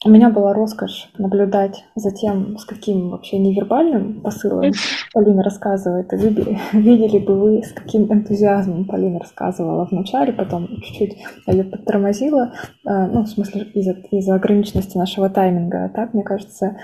у 0.05 0.11
меня 0.11 0.31
была 0.31 0.55
роскошь 0.55 1.11
наблюдать 1.19 1.85
за 1.95 2.11
тем, 2.11 2.57
с 2.59 2.65
каким 2.65 3.11
вообще 3.11 3.39
невербальным 3.39 4.21
посылом 4.23 4.73
Полина 5.13 5.43
рассказывает. 5.43 6.13
Видели, 6.13 6.59
видели 6.73 7.19
бы 7.19 7.39
вы, 7.39 7.63
с 7.63 7.73
каким 7.73 8.13
энтузиазмом 8.13 8.87
Полина 8.87 9.19
рассказывала 9.19 9.87
вначале, 9.91 10.33
потом 10.33 10.69
чуть-чуть 10.83 11.17
ее 11.47 11.65
подтормозила, 11.65 12.53
ну, 12.85 13.23
в 13.23 13.27
смысле, 13.27 13.65
из-за 13.75 13.93
из 14.11 14.29
ограниченности 14.29 14.97
нашего 14.97 15.29
тайминга. 15.29 15.85
А 15.85 15.89
так, 15.89 16.15
мне 16.15 16.23
кажется, 16.23 16.77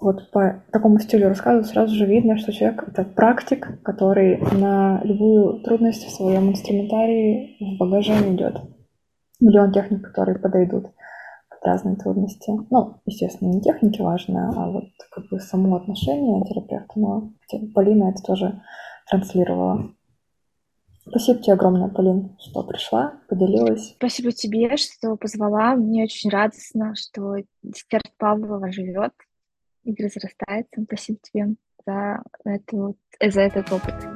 вот 0.00 0.30
по 0.32 0.64
такому 0.72 0.98
стилю 0.98 1.28
рассказа 1.28 1.62
сразу 1.68 1.94
же 1.94 2.06
видно, 2.06 2.36
что 2.36 2.52
человек— 2.52 2.84
это 2.88 3.04
практик, 3.04 3.80
который 3.84 4.38
на 4.52 5.00
любую 5.04 5.62
трудность 5.62 6.06
в 6.06 6.10
своем 6.10 6.50
инструментарии 6.50 7.56
в 7.60 7.78
багаже 7.78 8.14
идет. 8.34 8.62
Миллион 9.42 9.72
техник, 9.72 10.02
которые 10.02 10.38
подойдут 10.38 10.86
разные 11.62 11.96
трудности. 11.96 12.52
Ну, 12.70 13.00
естественно, 13.06 13.50
не 13.50 13.60
техники 13.60 14.00
важно, 14.00 14.50
а 14.56 14.70
вот 14.70 14.84
как 15.10 15.28
бы 15.28 15.40
само 15.40 15.76
отношение 15.76 16.44
терапевта. 16.44 16.92
Но 16.96 17.32
Полина 17.74 18.10
это 18.10 18.22
тоже 18.22 18.62
транслировала. 19.08 19.90
Спасибо 21.08 21.40
тебе 21.40 21.54
огромное, 21.54 21.88
Полин, 21.88 22.36
что 22.38 22.62
пришла, 22.62 23.14
поделилась. 23.28 23.94
Спасибо 23.96 24.30
тебе, 24.30 24.76
что 24.76 25.16
позвала. 25.16 25.74
Мне 25.74 26.04
очень 26.04 26.30
радостно, 26.30 26.94
что 26.94 27.36
десерт 27.62 28.12
Павлова 28.18 28.70
живет 28.70 29.12
и 29.82 29.90
разрастается. 30.00 30.84
Спасибо 30.84 31.18
тебе 31.20 31.54
за, 31.84 32.22
эту, 32.44 32.96
за 33.20 33.40
этот 33.40 33.72
опыт. 33.72 34.11